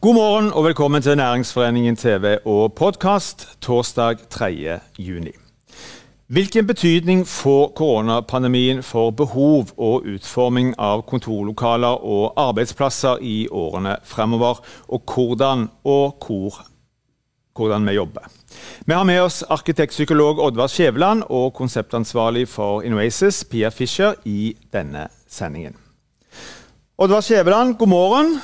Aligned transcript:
God 0.00 0.14
morgen 0.14 0.52
og 0.52 0.64
velkommen 0.64 1.02
til 1.02 1.16
Næringsforeningen 1.16 1.96
TV 1.96 2.36
og 2.44 2.72
podkast 2.72 3.48
torsdag 3.60 4.16
3. 4.30 4.78
juni. 4.98 5.30
Hvilken 6.26 6.66
betydning 6.66 7.26
får 7.26 7.72
koronapandemien 7.76 8.82
for 8.82 9.10
behov 9.10 9.66
og 9.76 10.06
utforming 10.06 10.74
av 10.78 11.02
kontorlokaler 11.02 12.04
og 12.06 12.32
arbeidsplasser 12.36 13.18
i 13.20 13.48
årene 13.50 13.96
fremover, 14.04 14.60
og 14.88 15.02
hvordan 15.14 15.66
og 15.84 16.14
hvor 16.26 16.60
hvordan 17.56 17.86
vi 17.88 17.92
jobber? 17.92 18.22
Vi 18.86 18.92
har 18.94 19.04
med 19.04 19.20
oss 19.20 19.42
arkitektpsykolog 19.42 20.38
Oddvar 20.38 20.66
Skjæveland 20.66 21.22
og 21.26 21.54
konseptansvarlig 21.54 22.48
for 22.48 22.82
Innoasis, 22.82 23.44
Pia 23.44 23.68
Fischer, 23.68 24.14
i 24.24 24.56
denne 24.72 25.08
sendingen. 25.28 25.74
Oddvar 26.98 27.20
Skjæveland, 27.20 27.74
god 27.74 27.88
morgen. 27.88 28.40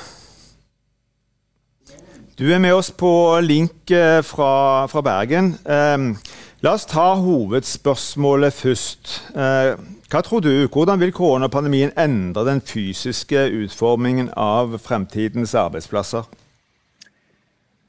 Du 2.35 2.51
er 2.51 2.59
med 2.59 2.73
oss 2.75 2.89
på 2.91 3.09
link 3.39 3.91
eh, 3.95 4.19
fra, 4.19 4.85
fra 4.91 5.01
Bergen. 5.01 5.53
Eh, 5.63 6.33
la 6.65 6.73
oss 6.75 6.83
ta 6.83 7.13
hovedspørsmålet 7.15 8.53
først. 8.53 9.11
Eh, 9.31 9.79
hva 10.11 10.21
tror 10.21 10.43
du, 10.43 10.67
Hvordan 10.67 10.99
vil 10.99 11.13
koronapandemien 11.15 11.93
endre 11.95 12.43
den 12.49 12.59
fysiske 12.59 13.39
utformingen 13.63 14.33
av 14.35 14.75
fremtidens 14.83 15.55
arbeidsplasser? 15.55 16.27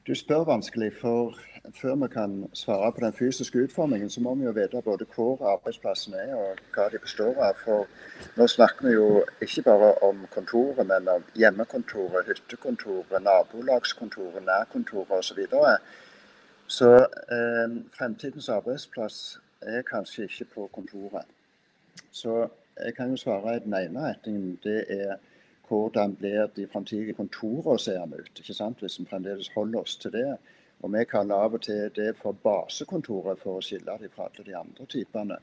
Du 0.07 0.15
spør 0.15 0.47
vanskelig, 0.47 0.93
for 1.01 1.35
før 1.75 1.95
vi 1.95 2.07
kan 2.07 2.49
svare 2.53 2.91
på 2.91 3.01
den 3.05 3.13
fysiske 3.13 3.63
utformingen, 3.63 4.09
så 4.09 4.21
må 4.21 4.35
vi 4.35 4.43
jo 4.43 4.51
vite 4.51 4.81
både 4.81 5.05
hvor 5.15 5.41
arbeidsplassen 5.53 6.13
er 6.13 6.33
og 6.35 6.59
hva 6.75 6.87
de 6.91 6.99
består 7.03 7.39
av. 7.43 7.59
For 7.63 7.87
nå 8.37 8.47
snakker 8.47 8.87
vi 8.87 8.93
jo 8.93 9.23
ikke 9.41 9.63
bare 9.67 9.93
om 10.07 10.25
kontoret, 10.33 10.87
men 10.87 11.09
om 11.11 11.25
hjemmekontoret, 11.35 12.27
hyttekontoret, 12.27 13.23
nabolagskontoret, 13.23 14.43
nærkontoret 14.45 15.11
osv. 15.19 15.43
Så, 15.49 15.77
så 16.67 16.91
eh, 17.37 17.77
fremtidens 17.97 18.49
arbeidsplass 18.49 19.39
er 19.61 19.81
kanskje 19.81 20.23
ikke 20.23 20.51
på 20.55 20.69
kontoret. 20.73 21.25
Så 22.11 22.47
jeg 22.85 22.93
kan 22.95 23.09
jo 23.09 23.17
svare 23.17 23.55
i 23.55 23.59
den 23.59 23.73
ene 23.73 24.09
retningen. 24.09 24.59
Det 24.63 24.85
er 24.89 25.17
hvordan 25.67 26.15
blir 26.15 26.47
de 26.55 26.67
framtidige 26.67 27.13
kontorene 27.13 27.79
seende 27.79 28.19
ut? 28.19 28.39
ikke 28.39 28.53
sant? 28.53 28.79
Hvis 28.79 28.99
vi 28.99 29.05
fremdeles 29.09 29.51
holder 29.55 29.79
oss 29.79 29.95
til 29.95 30.11
det. 30.11 30.37
Og 30.81 30.91
Vi 30.93 31.05
kaller 31.09 31.35
av 31.35 31.53
og 31.57 31.61
til 31.61 31.89
det 31.95 32.11
for 32.17 32.37
basekontoret, 32.43 33.39
for 33.39 33.57
å 33.57 33.63
skille 33.65 33.97
dem 33.97 34.13
fra 34.13 34.27
alle 34.29 34.45
de 34.45 34.55
andre 34.55 34.85
typene. 34.85 35.37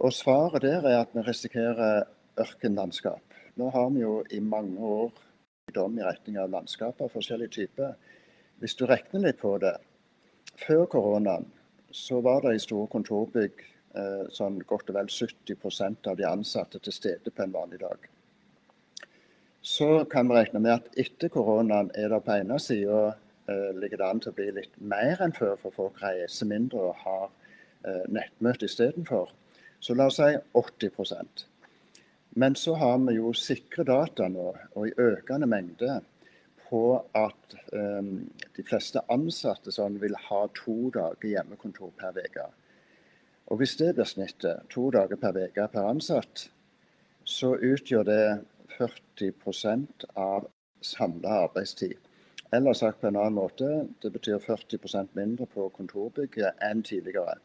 Og 0.00 0.12
Svaret 0.12 0.62
der 0.62 0.86
er 0.88 1.00
at 1.00 1.14
vi 1.14 1.22
risikerer 1.22 2.06
ørkenlandskap. 2.40 3.22
Nå 3.56 3.70
har 3.70 3.90
vi 3.90 4.00
jo 4.00 4.22
i 4.30 4.40
mange 4.40 4.80
år 4.80 5.10
dom 5.74 5.98
i 5.98 6.04
retning 6.04 6.38
av 6.40 6.50
landskap 6.50 7.00
av 7.00 7.12
forskjellige 7.12 7.54
typer. 7.58 7.94
Hvis 8.58 8.74
du 8.74 8.86
regner 8.86 9.28
litt 9.28 9.40
på 9.40 9.56
det 9.58 9.76
Før 10.60 10.84
koronaen 10.90 11.46
så 11.90 12.20
var 12.20 12.42
det 12.42 12.54
i 12.54 12.60
store 12.60 12.88
kontorbygg 12.90 13.62
eh, 13.96 14.26
sånn 14.34 14.58
godt 14.68 14.90
og 14.90 14.98
vel 14.98 15.08
70% 15.08 16.08
av 16.10 16.18
de 16.18 16.26
ansatte 16.28 16.78
til 16.84 16.92
stede 16.92 17.32
på 17.32 17.42
en 17.42 17.54
vanlig 17.54 17.80
dag. 17.80 18.04
Så 19.62 20.04
kan 20.10 20.28
vi 20.28 20.36
regne 20.36 20.60
med 20.60 20.74
at 20.74 21.00
etter 21.00 21.32
koronaen 21.32 21.90
er 21.96 22.12
det 22.12 22.20
på 22.26 22.36
ene 22.36 22.58
sida 22.60 23.14
ligger 23.48 24.00
det 24.00 24.06
an 24.06 24.20
til 24.22 24.32
å 24.32 24.36
bli 24.36 24.48
litt 24.54 24.74
mer 24.78 25.22
enn 25.24 25.34
før, 25.36 25.56
for 25.60 25.74
folk 25.74 26.02
reiser 26.02 26.48
mindre 26.50 26.90
og 26.90 27.00
har 27.04 27.26
eh, 27.86 28.04
nettmøte 28.12 28.68
istedenfor. 28.68 29.32
Så 29.80 29.96
la 29.96 30.10
oss 30.10 30.20
si 30.20 30.36
80% 30.58 31.46
Men 32.36 32.54
så 32.54 32.76
har 32.78 32.98
vi 33.06 33.16
jo 33.16 33.32
sikre 33.34 33.84
data 33.84 34.28
nå, 34.28 34.52
og 34.76 34.86
i 34.86 34.94
økende 35.02 35.48
mengde, 35.50 36.00
på 36.70 36.82
at 37.18 37.56
um, 37.74 38.30
de 38.54 38.62
fleste 38.62 39.02
ansatte 39.10 39.72
sånn 39.74 39.96
vil 39.98 40.14
ha 40.28 40.44
to 40.54 40.76
dager 40.94 41.26
hjemmekontor 41.32 41.90
per 41.98 42.14
uke. 42.14 42.44
Og 43.50 43.58
hvis 43.58 43.74
det 43.80 43.96
blir 43.96 44.06
snittet, 44.06 44.68
to 44.70 44.86
dager 44.94 45.18
per 45.18 45.34
uke 45.34 45.66
per 45.72 45.88
ansatt, 45.90 46.44
så 47.26 47.56
utgjør 47.56 48.06
det 48.06 48.22
40% 48.76 50.06
av 50.14 50.46
samla 50.86 51.40
arbeidstid. 51.48 51.98
Eller 52.52 52.72
sagt 52.72 53.00
på 53.00 53.06
en 53.06 53.16
annen 53.16 53.34
måte, 53.38 53.86
det 54.02 54.10
betyr 54.12 54.38
40% 54.38 55.14
mindre 55.14 55.46
på 55.46 55.68
kontorbygget 55.76 56.58
enn 56.66 56.82
tidligere. 56.82 57.36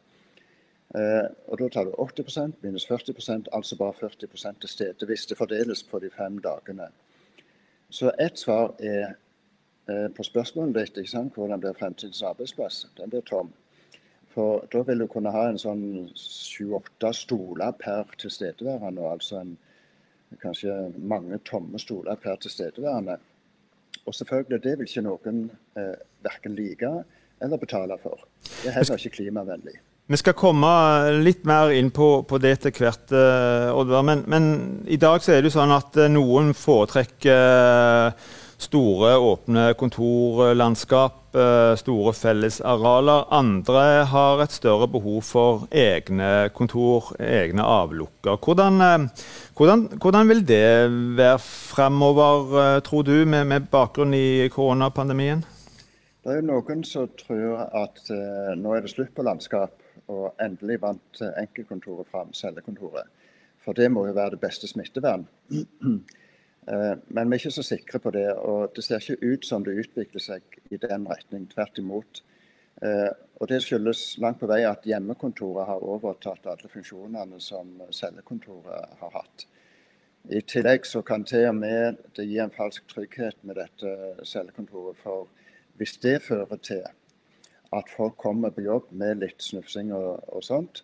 Eh, 0.94 1.26
og 1.46 1.58
Da 1.58 1.68
tar 1.68 1.84
du 1.84 1.92
80 1.98 2.54
minus 2.62 2.86
40 2.86 3.48
altså 3.52 3.76
bare 3.76 3.92
40 3.92 4.60
til 4.60 4.68
stede 4.68 5.06
hvis 5.06 5.26
det 5.26 5.38
fordeles 5.38 5.82
på 5.82 5.98
de 5.98 6.10
fem 6.10 6.38
dagene. 6.38 6.88
Så 7.90 8.10
ett 8.18 8.38
svar 8.38 8.74
er 8.78 9.14
eh, 9.88 10.08
på 10.10 10.22
spørsmålet 10.22 10.74
ditt 10.74 10.96
ikke 10.96 11.10
sant? 11.10 11.34
hvordan 11.34 11.60
blir 11.60 11.72
fremtidens 11.72 12.22
arbeidsplass. 12.22 12.86
Den 12.96 13.10
blir 13.10 13.20
tom. 13.20 13.52
For 14.28 14.66
da 14.72 14.82
vil 14.82 14.98
du 14.98 15.06
kunne 15.06 15.30
ha 15.30 15.46
en 15.48 15.58
sånn 15.58 16.10
sju-åtte 16.14 17.12
stoler 17.14 17.72
per 17.78 18.10
tilstedeværende. 18.18 19.06
Altså 19.10 19.38
en, 19.40 19.56
kanskje 20.42 20.92
mange 20.98 21.38
tomme 21.38 21.78
stoler 21.78 22.14
per 22.14 22.36
tilstedeværende. 22.36 23.18
Og 24.06 24.14
selvfølgelig, 24.14 24.62
det 24.62 24.78
vil 24.78 24.88
ikke 24.88 25.04
noen 25.06 25.44
eh, 25.78 25.94
verken 26.24 26.54
like 26.56 26.92
eller 27.42 27.60
betale 27.60 27.98
for. 28.00 28.22
Det 28.62 28.70
er 28.70 28.78
heller 28.78 29.00
ikke 29.02 29.18
klimavennlig. 29.18 29.76
Vi 30.06 30.18
skal 30.20 30.36
komme 30.38 30.68
litt 31.18 31.42
mer 31.48 31.72
inn 31.74 31.88
på, 31.90 32.22
på 32.30 32.38
det 32.38 32.52
etter 32.56 32.74
hvert, 32.78 33.10
eh, 33.10 33.74
Oddvar. 33.74 34.04
Men, 34.06 34.22
men, 34.30 34.44
i 34.86 34.98
dag 35.02 35.18
så 35.22 35.34
er 35.34 35.42
det 35.42 35.50
jo 35.50 35.56
sånn 35.58 35.74
at 35.74 35.98
eh, 35.98 36.12
noen 36.12 36.52
foretrekker 36.54 38.14
store, 38.58 39.16
åpne 39.16 39.74
kontorlandskap, 39.74 41.34
eh, 41.34 41.76
store 41.76 42.12
fellesarealer. 42.12 43.26
Andre 43.30 44.04
har 44.04 44.42
et 44.42 44.52
større 44.52 44.88
behov 44.88 45.22
for 45.22 45.68
egne 45.70 46.48
kontor, 46.54 47.12
egne 47.20 47.62
avlukker. 47.62 48.36
Hvordan, 48.36 48.80
eh, 48.80 49.08
hvordan, 49.56 49.88
hvordan 50.00 50.28
vil 50.28 50.48
det 50.48 50.90
være 51.16 51.38
fremover, 51.38 52.76
eh, 52.76 52.80
tror 52.80 53.02
du, 53.02 53.24
med, 53.26 53.44
med 53.44 53.68
bakgrunn 53.70 54.14
i 54.14 54.48
koronapandemien? 54.48 55.44
Det 56.24 56.38
er 56.38 56.42
noen 56.42 56.84
som 56.84 57.08
tror 57.08 57.68
at 57.72 58.08
nå 58.58 58.72
er 58.74 58.80
det 58.80 58.90
slutt 58.90 59.14
på 59.14 59.22
landskap, 59.22 59.70
og 60.08 60.34
endelig 60.42 60.80
vant 60.82 61.20
enkeltkontoret 61.38 62.06
fram 62.10 62.32
cellekontoret. 62.32 63.06
For 63.62 63.72
det 63.72 63.92
må 63.92 64.06
jo 64.06 64.12
være 64.12 64.30
det 64.30 64.40
beste 64.40 64.66
smittevern. 64.66 65.28
Eh, 66.66 66.94
men 67.08 67.30
vi 67.30 67.36
er 67.36 67.42
ikke 67.42 67.54
så 67.54 67.66
sikre 67.66 68.00
på 68.02 68.12
det. 68.16 68.28
Og 68.36 68.72
det 68.76 68.84
ser 68.84 69.02
ikke 69.02 69.34
ut 69.34 69.46
som 69.46 69.64
det 69.64 69.76
utvikler 69.84 70.22
seg 70.22 70.58
i 70.70 70.80
den 70.82 71.06
retning. 71.10 71.46
Tvert 71.52 71.78
imot. 71.82 72.22
Eh, 72.82 73.10
og 73.40 73.48
det 73.48 73.62
skyldes 73.64 74.16
langt 74.20 74.40
på 74.40 74.48
vei 74.50 74.62
at 74.68 74.84
hjemmekontoret 74.88 75.68
har 75.68 75.84
overtatt 75.84 76.48
alle 76.50 76.70
funksjonene 76.72 77.40
som 77.40 77.70
cellekontoret 77.94 78.98
har 79.00 79.14
hatt. 79.14 79.46
I 80.26 80.42
tillegg 80.42 80.86
så 80.88 81.04
kan 81.06 81.24
til 81.24 81.46
og 81.52 81.58
med 81.60 82.00
det 82.16 82.26
gi 82.26 82.40
en 82.42 82.52
falsk 82.52 82.88
trygghet 82.90 83.38
med 83.46 83.60
dette 83.60 84.26
cellekontoret. 84.26 84.98
For 84.98 85.28
hvis 85.78 85.96
det 86.02 86.18
fører 86.26 86.58
til 86.58 86.82
at 87.76 87.90
folk 87.92 88.16
kommer 88.18 88.50
på 88.50 88.64
jobb 88.64 88.90
med 88.90 89.22
litt 89.22 89.42
snufsing 89.42 89.92
og, 89.94 90.24
og 90.28 90.44
sånt, 90.44 90.82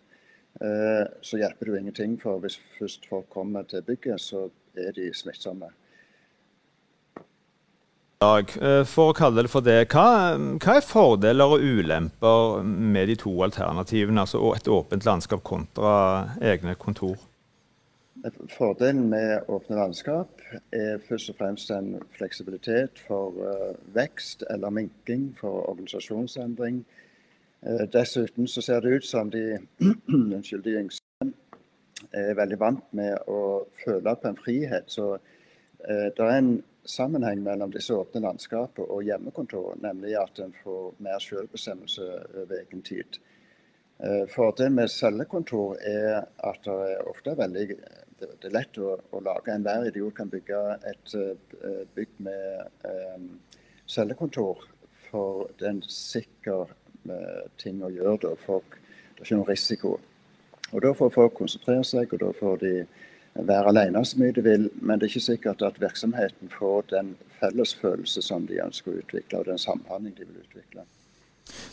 eh, 0.61 1.03
så 1.21 1.41
hjelper 1.41 1.65
det 1.65 1.73
jo 1.73 1.81
ingenting. 1.81 2.17
For 2.21 2.39
hvis 2.41 2.57
først 2.79 3.09
folk 3.09 3.29
kommer 3.33 3.67
til 3.67 3.85
bygget, 3.85 4.21
så 4.21 4.47
er 4.77 4.91
de 4.95 5.09
smittsomme. 5.13 5.71
Eh, 8.23 8.83
for 8.87 9.11
å 9.11 9.15
kalle 9.17 9.43
det 9.43 9.51
for 9.51 9.65
det, 9.65 9.89
hva, 9.91 10.37
hva, 10.61 10.77
er 10.77 10.85
fordeler 10.85 11.55
og 11.55 11.63
ulemper 11.63 12.63
med 12.63 13.11
de 13.11 13.17
to 13.19 13.33
alternativene, 13.43 14.23
altså 14.23 14.39
et 14.55 14.69
åpent 14.71 15.05
landskap 15.07 15.43
kontra 15.43 15.93
egne 16.41 16.77
kontor? 16.79 17.17
Fordelen 18.53 19.09
med 19.11 19.49
åpne 19.51 19.75
landskap 19.75 20.39
er 20.71 21.01
først 21.09 21.33
og 21.33 21.39
fremst 21.41 21.73
en 21.75 21.97
fleksibilitet 22.15 23.01
for 23.03 23.35
uh, 23.35 23.73
vekst 23.95 24.45
eller 24.53 24.71
minking, 24.71 25.33
for 25.35 25.65
organisasjonsendring. 25.67 26.85
Uh, 27.65 27.83
dessuten 27.91 28.47
så 28.47 28.63
ser 28.63 28.85
det 28.85 29.01
ut 29.01 29.09
som 29.09 29.33
de, 29.33 29.59
de 30.63 30.77
er 32.13 32.37
veldig 32.37 32.59
vant 32.61 32.85
med 32.95 33.29
å 33.31 33.65
føle 33.83 34.15
på 34.19 34.29
en 34.29 34.39
frihet. 34.39 34.89
Så 34.91 35.15
eh, 35.15 36.09
det 36.13 36.23
er 36.23 36.37
en 36.37 36.55
sammenheng 36.85 37.43
mellom 37.45 37.71
disse 37.71 37.95
åpne 37.95 38.23
landskapene 38.25 38.89
og 38.91 39.05
hjemmekontor, 39.07 39.77
nemlig 39.83 40.17
at 40.19 40.41
en 40.43 40.55
får 40.63 40.93
mer 41.03 41.21
selvbestemmelse 41.23 42.09
over 42.43 42.57
egen 42.59 42.83
tid. 42.85 43.19
Eh, 44.03 44.23
fordelen 44.31 44.79
med 44.81 44.91
cellekontor 44.91 45.77
er 45.87 46.23
at 46.43 46.63
det 46.65 46.79
er 46.91 47.09
ofte 47.09 47.37
veldig 47.39 47.67
det 48.23 48.47
er 48.47 48.53
lett 48.55 48.77
å, 48.79 48.93
å 49.11 49.19
lage. 49.23 49.51
Enhver 49.51 49.89
idiot 49.89 50.15
kan 50.15 50.29
bygge 50.31 50.59
et 50.87 51.15
uh, 51.17 51.81
bygg 51.95 52.13
med 52.23 52.85
um, 52.87 53.25
cellekontor, 53.89 54.63
for 55.09 55.49
det 55.59 55.67
er 55.67 55.73
en 55.73 55.83
sikker 55.91 56.71
ting 57.59 57.81
å 57.83 57.91
gjøre. 57.91 58.19
da. 58.23 58.33
Folk, 58.39 58.77
det 58.77 59.25
er 59.25 59.25
ikke 59.25 59.39
noen 59.41 59.49
risiko. 59.49 59.97
Og 60.73 60.81
Da 60.81 60.93
får 60.97 61.09
folk 61.13 61.33
konsentrere 61.37 61.83
seg, 61.85 62.13
og 62.13 62.19
da 62.19 62.31
får 62.39 62.57
de 62.63 62.73
være 63.33 63.69
alene 63.73 64.01
så 64.05 64.19
mye 64.21 64.33
de 64.33 64.43
vil, 64.45 64.67
men 64.81 64.99
det 64.99 65.07
er 65.07 65.13
ikke 65.13 65.27
sikkert 65.27 65.61
at 65.65 65.79
virksomheten 65.81 66.51
får 66.53 66.89
den 66.91 67.15
fellesfølelse 67.39 68.21
som 68.21 68.45
de 68.49 68.61
ønsker 68.61 68.93
å 68.93 68.99
utvikle, 69.01 69.39
og 69.39 69.49
den 69.49 69.61
samhandling 69.61 70.13
de 70.17 70.27
vil 70.27 70.43
utvikle. 70.43 70.85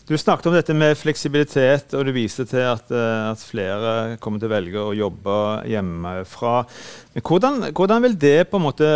Du 0.08 0.16
snakket 0.18 0.48
om 0.50 0.56
dette 0.56 0.74
med 0.74 0.98
fleksibilitet, 0.98 1.94
og 1.94 2.04
du 2.04 2.12
viste 2.12 2.44
til 2.48 2.64
at, 2.66 2.90
eh, 2.90 3.30
at 3.30 3.44
flere 3.44 4.16
kommer 4.20 4.40
til 4.40 4.50
å 4.50 4.54
velge 4.56 4.82
å 4.82 4.96
jobbe 4.96 5.36
hjemmefra. 5.70 6.54
Hvordan, 7.20 7.70
hvordan 7.70 8.02
vil 8.02 8.18
det 8.18 8.48
på 8.50 8.58
en 8.58 8.66
måte 8.66 8.88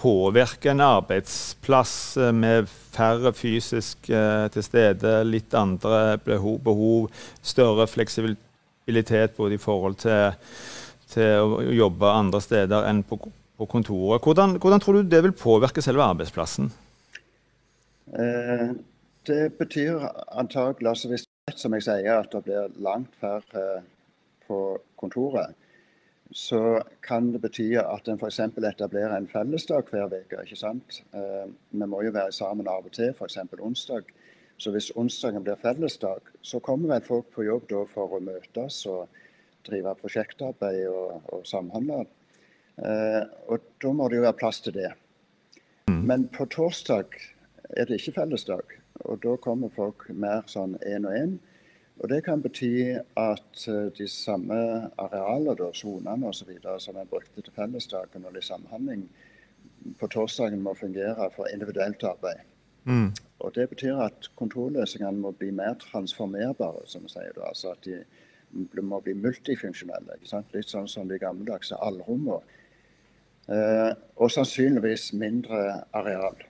påvirke 0.00 0.70
en 0.72 0.80
arbeidsplass 0.80 2.16
eh, 2.16 2.32
med 2.32 2.70
færre 2.96 3.32
fysisk 3.36 4.08
eh, 4.08 4.48
til 4.54 4.64
stede, 4.64 5.18
litt 5.28 5.54
andre 5.54 6.16
behov, 6.24 7.10
større 7.44 7.88
fleksibilitet 7.90 8.45
både 9.36 9.54
i 9.54 9.58
forhold 9.58 9.96
til, 10.02 10.34
til 11.08 11.40
å 11.40 11.60
jobbe 11.74 12.06
andre 12.10 12.40
steder 12.40 12.88
enn 12.90 13.02
på, 13.02 13.18
på 13.56 13.66
kontoret. 13.66 14.22
Hvordan, 14.22 14.58
hvordan, 14.58 14.80
tror 14.80 14.94
du 14.94 15.02
det 15.02 15.22
vil 15.22 15.32
påvirke 15.32 15.82
selve 15.82 16.02
arbeidsplassen? 16.02 16.70
Eh, 18.14 18.70
det 19.26 19.58
betyr 19.58 20.06
antagelig, 20.30 20.88
altså 20.88 21.18
som 21.54 21.74
jeg 21.74 21.82
sier, 21.82 22.18
at 22.18 22.32
det 22.32 22.42
blir 22.44 22.74
langt 22.82 23.14
færre 23.20 23.82
på 24.46 24.78
kontoret, 24.96 25.54
så 26.34 26.82
kan 27.06 27.32
det 27.32 27.40
bety 27.40 27.68
at 27.78 28.08
en 28.08 28.18
f.eks. 28.18 28.40
etablerer 28.40 29.16
en 29.16 29.28
fellesdag 29.30 29.86
hver 29.90 30.10
uke. 30.10 30.42
Eh, 30.42 31.46
vi 31.70 31.86
må 31.86 32.02
jo 32.02 32.10
være 32.10 32.32
sammen 32.32 32.66
av 32.66 32.86
og 32.86 32.92
til, 32.92 33.14
f.eks. 33.14 33.38
onsdag. 33.60 34.10
Så 34.58 34.72
hvis 34.72 34.90
onsdagen 34.96 35.44
blir 35.44 35.58
fellesdag, 35.60 36.28
så 36.42 36.60
kommer 36.64 36.94
vel 36.94 37.04
folk 37.04 37.28
på 37.34 37.44
jobb 37.44 37.66
da 37.70 37.82
for 37.90 38.16
å 38.16 38.22
møtes 38.24 38.78
og 38.88 39.08
drive 39.66 39.92
prosjektarbeid 40.00 40.86
og, 40.88 41.26
og 41.34 41.44
samhandle. 41.48 42.06
Eh, 42.76 43.22
og 43.52 43.66
da 43.82 43.92
må 43.92 44.08
det 44.08 44.20
jo 44.20 44.24
være 44.26 44.38
plass 44.40 44.62
til 44.64 44.76
det. 44.76 44.92
Mm. 45.90 46.00
Men 46.08 46.26
på 46.32 46.48
torsdag 46.52 47.18
er 47.76 47.88
det 47.88 48.00
ikke 48.00 48.16
fellesdag, 48.20 48.78
og 49.04 49.20
da 49.24 49.36
kommer 49.42 49.72
folk 49.74 50.08
mer 50.10 50.46
sånn 50.50 50.78
én 50.86 51.08
og 51.08 51.20
én. 51.20 51.36
Og 51.96 52.10
Det 52.12 52.18
kan 52.24 52.42
bety 52.44 52.98
at 53.16 53.62
eh, 53.68 53.86
de 53.96 54.08
samme 54.08 54.56
arealene, 55.00 55.70
sonene 55.74 56.32
osv. 56.32 56.52
som 56.78 56.96
en 56.96 57.08
brukte 57.08 57.40
til 57.42 57.56
fellesdagen 57.56 58.24
og 58.28 58.42
samhandling, 58.44 59.08
på 60.00 60.08
torsdagen 60.10 60.62
må 60.62 60.74
fungere 60.74 61.30
for 61.36 61.48
individuelt 61.52 62.02
arbeid. 62.04 62.44
Mm. 62.86 63.12
Og 63.44 63.54
Det 63.54 63.68
betyr 63.68 63.98
at 64.00 64.30
kontorløsningene 64.38 65.20
må 65.20 65.30
bli 65.36 65.50
mer 65.50 65.74
transformerbare, 65.82 66.86
som 66.86 67.04
vi 67.04 67.12
sier. 67.12 67.32
Da. 67.36 67.50
Altså 67.50 67.74
at 67.74 67.84
de 67.84 68.82
må 68.82 69.00
bli 69.04 69.14
multifunksjonelle. 69.18 70.18
Litt 70.54 70.70
sånn 70.70 70.88
som 70.88 71.08
de 71.10 71.18
gammeldagse 71.20 71.78
allrommene. 71.82 72.40
Eh, 73.46 73.92
og 74.16 74.30
sannsynligvis 74.34 75.12
mindre 75.14 75.82
areal. 75.94 76.40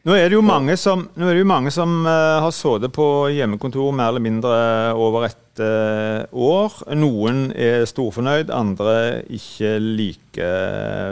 Nå 0.00 0.14
er 0.16 0.30
det 0.30 0.38
jo 0.38 0.40
mange 0.42 0.74
som, 0.80 1.02
det 1.12 1.34
jo 1.36 1.44
mange 1.44 1.70
som 1.74 2.06
uh, 2.08 2.40
har 2.40 2.52
sittet 2.56 2.88
på 2.96 3.04
hjemmekontor 3.36 3.90
mer 3.92 4.14
eller 4.14 4.24
mindre 4.24 4.54
over 4.96 5.26
et 5.28 5.60
uh, 5.60 6.24
år. 6.32 6.78
Noen 6.96 7.50
er 7.52 7.84
storfornøyd, 7.84 8.48
andre 8.48 8.94
ikke 9.28 9.74
like 9.84 10.48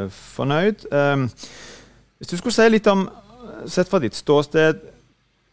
fornøyd. 0.08 0.88
Uh, 0.88 1.28
hvis 2.16 2.32
du 2.32 2.38
skulle 2.40 2.56
si 2.56 2.70
litt 2.72 2.88
om, 2.88 3.04
sett 3.66 3.90
fra 3.90 4.00
ditt 4.02 4.16
ståsted, 4.18 4.80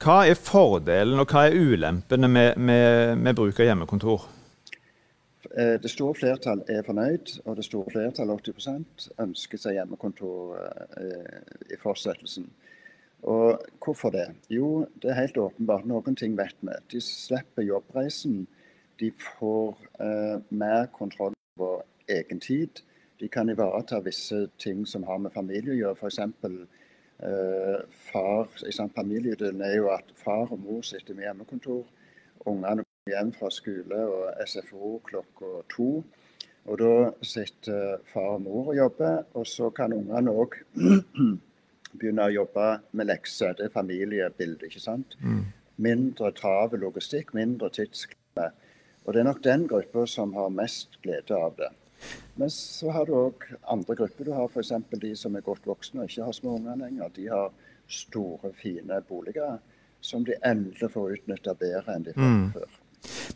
hva 0.03 0.17
er 0.27 0.39
fordelen 0.39 1.21
og 1.21 1.31
hva 1.31 1.45
er 1.47 1.55
ulempene 1.55 2.29
med, 2.29 2.57
med, 2.57 3.15
med 3.21 3.37
bruk 3.37 3.59
av 3.59 3.69
hjemmekontor? 3.69 4.25
Det 5.55 5.87
store 5.87 6.17
flertall 6.17 6.65
er 6.67 6.81
fornøyd, 6.83 7.37
og 7.45 7.55
det 7.55 7.63
store 7.63 7.93
flertall, 7.93 8.33
80% 8.33 9.05
ønsker 9.23 9.61
seg 9.61 9.77
hjemmekontor 9.77 10.57
i 11.71 11.77
fortsettelsen. 11.79 12.49
Og 13.25 13.59
hvorfor 13.85 14.09
det? 14.09 14.27
Jo, 14.49 14.85
det 15.01 15.09
er 15.09 15.21
helt 15.21 15.37
åpenbart. 15.37 15.85
Noen 15.85 16.15
ting 16.15 16.37
vet 16.37 16.55
vi. 16.61 16.75
De 16.91 17.01
slipper 17.01 17.65
jobbreisen. 17.65 18.47
De 18.99 19.11
får 19.17 19.77
eh, 19.99 20.35
mer 20.49 20.85
kontroll 20.93 21.33
over 21.59 21.81
egen 22.07 22.39
tid. 22.39 22.83
De 23.19 23.27
kan 23.27 23.49
ivareta 23.49 23.99
visse 24.05 24.47
ting 24.59 24.85
som 24.87 25.03
har 25.03 25.17
med 25.17 25.33
familie 25.33 25.73
å 25.73 25.79
gjøre. 25.79 25.97
F.eks. 25.97 26.19
Eh, 27.23 27.79
far, 28.11 28.47
familiedelen 28.95 29.61
er 29.61 29.75
jo 29.77 29.89
at 29.93 30.11
far 30.19 30.51
og 30.51 30.59
mor 30.59 30.81
sitter 30.81 31.15
med 31.15 31.23
hjemmekontor. 31.23 31.85
Ungene 32.45 32.83
kommer 32.83 33.13
hjem 33.13 33.31
fra 33.33 33.49
skole 33.49 33.99
og 34.11 34.47
SFO 34.47 34.99
klokka 35.05 35.51
to. 35.71 35.89
Og 36.65 36.79
da 36.81 36.93
sitter 37.21 38.01
far 38.09 38.35
og 38.35 38.41
mor 38.41 38.71
og 38.73 38.77
jobber, 38.77 39.23
og 39.33 39.47
så 39.47 39.69
kan 39.69 39.93
ungene 39.93 40.33
òg 40.33 40.57
begynne 41.99 42.25
å 42.25 42.33
jobbe 42.33 42.67
med 42.91 43.07
lekser. 43.11 43.53
Det 43.53 43.69
er 43.69 43.73
familiebildet. 43.73 44.67
ikke 44.67 44.83
sant? 44.83 45.15
Mm. 45.21 45.45
Mindre 45.77 46.31
travel 46.35 46.81
logistikk, 46.81 47.33
mindre 47.37 47.69
tidsklemme. 47.69 48.51
Og 49.05 49.13
det 49.13 49.21
er 49.21 49.29
nok 49.29 49.43
den 49.45 49.67
gruppa 49.69 50.07
som 50.09 50.33
har 50.33 50.49
mest 50.49 50.97
glede 51.03 51.37
av 51.37 51.53
det. 51.59 51.69
Men 52.35 52.51
så 52.51 52.91
har 52.91 53.07
du 53.07 53.13
òg 53.15 53.45
andre 53.71 53.95
grupper. 53.95 54.27
Du 54.27 54.33
har 54.35 54.49
f.eks. 54.49 54.73
de 55.01 55.13
som 55.15 55.35
er 55.35 55.45
godt 55.45 55.67
voksne 55.67 56.03
og 56.03 56.11
ikke 56.11 56.27
har 56.27 56.35
små 56.35 56.57
unger 56.59 56.81
lenger. 56.81 57.13
De 57.15 57.29
har 57.31 57.53
store, 57.87 58.51
fine 58.59 58.99
boliger 59.07 59.59
som 60.05 60.25
de 60.25 60.35
endelig 60.45 60.89
får 60.93 61.15
utnytta 61.17 61.55
bedre 61.57 61.95
enn 61.95 62.03
de 62.05 62.13
fikk 62.13 62.25
mm. 62.25 62.49
før. 62.53 62.81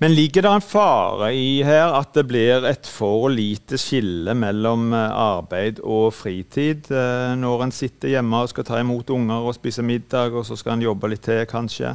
Men 0.02 0.16
ligger 0.16 0.42
det 0.42 0.52
en 0.52 0.66
fare 0.66 1.30
i 1.38 1.62
her 1.66 1.94
at 1.94 2.14
det 2.18 2.24
blir 2.30 2.66
et 2.66 2.88
for 2.90 3.28
lite 3.30 3.78
skille 3.78 4.34
mellom 4.38 4.94
eh, 4.98 5.20
arbeid 5.22 5.82
og 5.84 6.14
fritid 6.18 6.90
eh, 6.90 7.36
når 7.38 7.66
en 7.68 7.76
sitter 7.76 8.16
hjemme 8.16 8.44
og 8.44 8.50
skal 8.54 8.66
ta 8.66 8.80
imot 8.82 9.14
unger 9.14 9.50
og 9.50 9.58
spise 9.58 9.86
middag, 9.86 10.34
og 10.34 10.48
så 10.48 10.58
skal 10.58 10.78
en 10.78 10.88
jobbe 10.88 11.12
litt 11.14 11.26
til, 11.28 11.44
kanskje? 11.50 11.94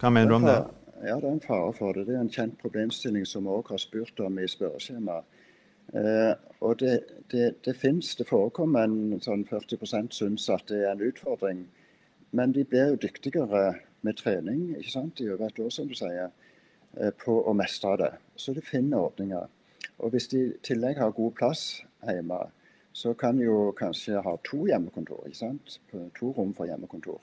Hva 0.00 0.12
mener 0.12 0.32
du 0.32 0.38
om 0.38 0.48
det? 0.48 0.58
Ja, 1.04 1.18
Det 1.20 1.28
er 1.28 1.32
en 1.34 1.44
fare 1.44 1.72
for 1.76 1.92
det. 1.92 2.06
Det 2.08 2.16
er 2.16 2.22
en 2.24 2.32
kjent 2.32 2.56
problemstilling 2.62 3.26
som 3.28 3.44
vi 3.44 3.52
òg 3.52 3.68
har 3.74 3.82
spurt 3.82 4.20
om 4.24 4.38
i 4.40 4.48
spørreskjemaet. 4.48 5.33
Eh, 5.92 6.34
og 6.64 6.78
det, 6.80 6.94
det, 7.32 7.50
det 7.64 7.76
fins, 7.76 8.14
det 8.16 8.28
forekommer 8.28 8.88
en 8.88 9.20
sånn 9.22 9.44
40 9.50 10.08
syns 10.14 10.48
at 10.50 10.68
det 10.70 10.84
er 10.84 10.94
en 10.94 11.04
utfordring. 11.04 11.66
Men 12.34 12.54
de 12.56 12.64
blir 12.64 12.94
jo 12.94 13.02
dyktigere 13.04 13.66
med 14.04 14.16
trening 14.18 14.70
ikke 14.78 14.90
sant, 14.90 15.20
i 15.20 15.28
over 15.30 15.48
et 15.48 15.60
år, 15.60 15.70
som 15.70 15.88
du 15.88 15.94
sier. 15.98 16.32
Eh, 16.96 17.10
på 17.24 17.40
å 17.42 17.54
mestre 17.56 17.96
det. 17.98 18.10
Så 18.36 18.54
de 18.54 18.62
finner 18.62 19.02
ordninger. 19.02 19.48
Og 19.98 20.14
hvis 20.14 20.28
de 20.30 20.40
i 20.46 20.52
tillegg 20.66 20.98
har 20.98 21.14
god 21.14 21.34
plass 21.38 21.64
hjemme, 22.06 22.38
så 22.94 23.14
kan 23.18 23.38
de 23.38 23.48
jo 23.48 23.72
kanskje 23.74 24.22
ha 24.22 24.36
to 24.46 24.64
hjemmekontor. 24.68 25.24
ikke 25.26 25.38
sant? 25.38 25.78
To 26.18 26.30
rom 26.36 26.52
for 26.54 26.70
hjemmekontor. 26.70 27.18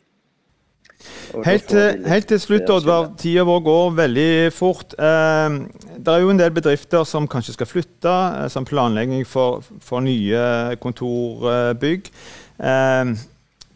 Helt 1.46 1.68
til, 1.72 2.02
helt 2.06 2.28
til, 2.30 2.40
slutt, 2.42 2.70
Oddvar. 2.70 3.12
Tida 3.20 3.46
vår 3.48 3.62
går 3.66 3.94
veldig 3.98 4.32
fort. 4.54 4.96
Eh, 5.00 5.60
det 5.98 6.14
er 6.14 6.24
jo 6.24 6.34
en 6.34 6.42
del 6.42 6.54
bedrifter 6.56 7.06
som 7.08 7.30
kanskje 7.32 7.56
skal 7.58 7.70
flytte, 7.70 8.16
eh, 8.42 8.50
som 8.54 8.68
planlegging 8.68 9.26
for, 9.28 9.66
for 9.82 10.04
nye 10.06 10.76
kontorbygg. 10.84 12.12
Eh, 12.62 13.16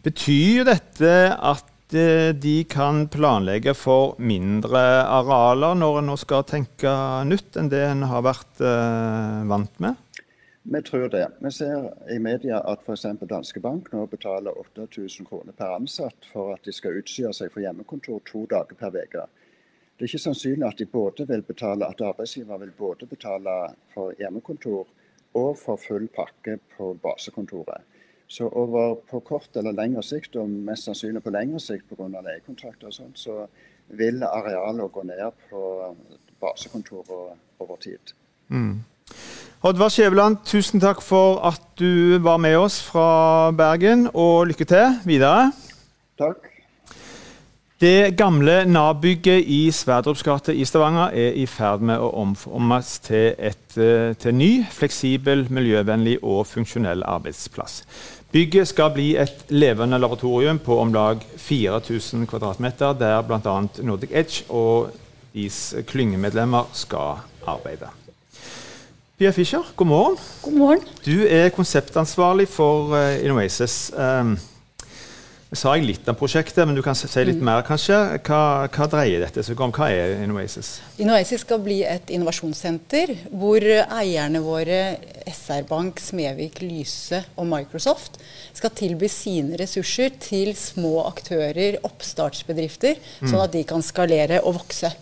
betyr 0.06 0.68
dette 0.68 1.16
at 1.34 1.72
Eh, 1.94 2.32
de 2.34 2.64
kan 2.66 3.04
planlegge 3.06 3.70
for 3.78 4.16
mindre 4.18 4.80
arealer 5.06 5.76
når 5.78 6.00
en 6.00 6.08
nå 6.10 6.16
skal 6.18 6.42
tenke 6.42 6.90
nytt 7.30 7.58
enn 7.60 7.70
det 7.70 7.84
en 7.86 8.02
har 8.10 8.24
vært 8.26 8.58
eh, 8.58 9.44
vant 9.46 9.70
med? 9.84 9.94
Vi 10.68 10.82
tror 10.82 11.08
det. 11.08 11.30
Vi 11.38 11.50
ser 11.50 11.92
i 12.10 12.18
media 12.18 12.58
at 12.58 12.82
f.eks. 12.82 13.06
Danske 13.20 13.60
Bank 13.60 13.92
nå 13.92 14.06
betaler 14.10 14.58
8000 14.58 15.26
kroner 15.26 15.54
per 15.54 15.76
ansatt 15.76 16.26
for 16.32 16.56
at 16.56 16.64
de 16.66 16.74
skal 16.74 16.98
utstyre 16.98 17.30
seg 17.36 17.52
for 17.54 17.62
hjemmekontor 17.62 18.18
to 18.26 18.42
dager 18.50 18.74
per 18.80 18.96
uke. 18.96 19.26
Det 19.96 20.04
er 20.04 20.10
ikke 20.10 20.24
sannsynlig 20.24 20.66
at 20.66 20.82
de 20.82 21.42
betale, 21.46 21.86
at 21.86 22.02
arbeidsgiver 22.02 22.58
vil 22.58 22.72
både 22.78 23.06
betale 23.06 23.54
for 23.94 24.12
hjemmekontor 24.18 24.90
og 25.38 25.52
for 25.60 25.78
full 25.80 26.08
pakke 26.08 26.58
på 26.76 26.90
basekontoret. 27.02 27.86
Så 28.26 28.48
over 28.48 28.94
på 29.06 29.20
kort 29.20 29.56
eller 29.56 29.72
lengre 29.72 30.02
sikt, 30.02 30.36
og 30.36 30.50
mest 30.50 30.84
sannsynlig 30.84 31.22
på 31.22 31.30
lengre 31.30 31.60
sikt 31.62 31.86
pga. 31.88 32.10
leiekontrakter 32.10 32.90
og 32.90 32.94
sånt, 32.94 33.18
så 33.18 33.46
vil 33.86 34.22
arealet 34.22 34.92
gå 34.92 35.02
ned 35.02 35.30
på 35.50 35.62
basekontoret 36.40 37.38
over 37.58 37.76
tid. 37.76 38.14
Mm. 38.48 38.82
Oddvar 39.64 39.88
Skjæveland, 39.88 40.36
tusen 40.44 40.80
takk 40.80 40.98
for 41.00 41.38
at 41.48 41.62
du 41.80 42.18
var 42.20 42.36
med 42.36 42.58
oss 42.60 42.76
fra 42.84 43.50
Bergen, 43.56 44.04
og 44.12 44.50
lykke 44.50 44.66
til 44.68 44.98
videre. 45.08 45.48
Takk. 46.20 46.44
Det 47.80 48.16
gamle 48.16 48.64
Nav-bygget 48.68 49.48
i 49.48 49.70
Sverdrups 49.72 50.22
gate 50.22 50.54
i 50.56 50.64
Stavanger 50.64 51.08
er 51.12 51.40
i 51.40 51.46
ferd 51.48 51.80
med 51.84 52.00
å 52.00 52.12
omformes 52.20 52.98
til, 53.04 53.34
et, 53.38 53.76
eh, 53.76 54.12
til 54.20 54.34
ny, 54.34 54.52
fleksibel, 54.70 55.46
miljøvennlig 55.50 56.18
og 56.22 56.46
funksjonell 56.46 57.02
arbeidsplass. 57.04 57.82
Bygget 58.32 58.68
skal 58.68 58.92
bli 58.92 59.16
et 59.16 59.44
levende 59.48 59.98
laboratorium 59.98 60.58
på 60.58 60.80
om 60.80 60.92
lag 60.92 61.20
4000 61.36 62.26
kvm, 62.26 62.72
der 62.98 63.22
bl.a. 63.22 63.60
Nordic 63.82 64.10
Edge 64.12 64.44
og 64.48 64.90
deres 65.34 65.74
klyngemedlemmer 65.86 66.68
skal 66.72 67.24
arbeide. 67.46 68.05
Pia 69.16 69.30
Fischer, 69.32 69.64
god 69.76 69.86
morgen. 69.86 70.16
God 70.42 70.52
morgen. 70.52 70.82
Du 71.04 71.22
er 71.24 71.48
konseptansvarlig 71.48 72.44
for 72.52 72.90
uh, 72.92 73.14
Innoasis. 73.24 73.88
Um, 73.96 74.34
sa 75.56 75.72
jeg 75.72 75.86
litt 75.88 76.10
om 76.12 76.18
prosjektet, 76.20 76.60
men 76.68 76.76
du 76.76 76.82
kan 76.84 76.92
si 76.92 77.08
litt 77.24 77.40
mer, 77.40 77.62
kanskje. 77.64 77.96
Hva, 78.26 78.40
hva 78.68 78.88
dreier 78.92 79.24
dette 79.24 79.40
seg 79.46 79.62
om? 79.64 79.72
Hva 79.72 79.88
er 79.88 80.18
Innoasis? 80.26 80.74
Innoasis 81.00 81.46
skal 81.46 81.62
bli 81.64 81.78
et 81.88 82.12
innovasjonssenter 82.12 83.14
hvor 83.30 83.64
eierne 83.64 84.44
våre, 84.44 84.82
SR-Bank, 85.32 86.04
Smevik, 86.10 86.60
Lyse 86.60 87.22
og 87.40 87.48
Microsoft, 87.48 88.20
skal 88.52 88.76
tilby 88.76 89.08
sine 89.08 89.56
ressurser 89.56 90.12
til 90.20 90.52
små 90.60 91.06
aktører, 91.06 91.80
oppstartsbedrifter, 91.88 93.00
mm. 93.00 93.32
sånn 93.32 93.48
at 93.48 93.56
de 93.56 93.64
kan 93.72 93.80
skalere 93.80 94.44
og 94.44 94.58
vokse. 94.60 94.92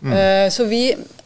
Mm. 0.00 0.12
Uh, 0.12 0.46
så 0.52 0.66
vi, 0.68 0.82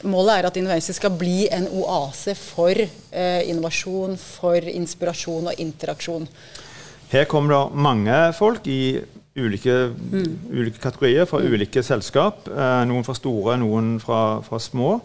Målet 0.06 0.38
er 0.38 0.48
at 0.48 0.56
Innovasis 0.56 0.96
skal 1.00 1.12
bli 1.18 1.48
en 1.52 1.66
oase 1.82 2.36
for 2.38 2.74
uh, 2.78 3.40
innovasjon, 3.44 4.14
for 4.20 4.70
inspirasjon 4.70 5.50
og 5.50 5.62
interaksjon. 5.62 6.28
Her 7.10 7.26
kommer 7.26 7.56
det 7.56 7.82
mange 7.82 8.18
folk 8.38 8.68
i 8.70 9.00
ulike, 9.36 9.74
mm. 10.12 10.38
ulike 10.52 10.78
kategorier 10.82 11.26
fra 11.28 11.40
mm. 11.40 11.52
ulike 11.52 11.82
selskap. 11.82 12.48
Eh, 12.48 12.82
noen 12.90 13.06
fra 13.06 13.14
store, 13.18 13.56
noen 13.60 13.96
fra, 14.02 14.40
fra 14.46 14.60
små. 14.62 14.96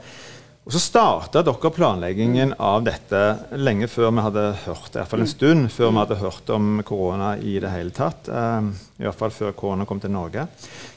Og 0.65 0.73
Så 0.73 0.79
starta 0.81 1.43
dere 1.45 1.69
planleggingen 1.69 2.55
av 2.57 2.81
dette 2.87 3.19
lenge 3.53 3.85
før 3.85 4.09
vi 4.17 4.23
hadde 4.25 4.45
hørt 4.63 4.95
i 4.95 4.97
hvert 4.97 5.11
fall 5.11 5.21
en 5.21 5.29
stund 5.29 5.67
før 5.69 5.91
vi 5.91 5.99
hadde 6.01 6.17
hørt 6.23 6.49
om 6.55 6.79
korona 6.87 7.35
i 7.37 7.59
det 7.61 7.69
hele 7.69 7.93
tatt. 7.93 8.25
Um, 8.33 8.71
I 8.97 9.05
hvert 9.05 9.19
fall 9.19 9.35
før 9.35 9.53
korona 9.53 9.85
kom 9.85 10.01
til 10.01 10.15
Norge. 10.15 10.47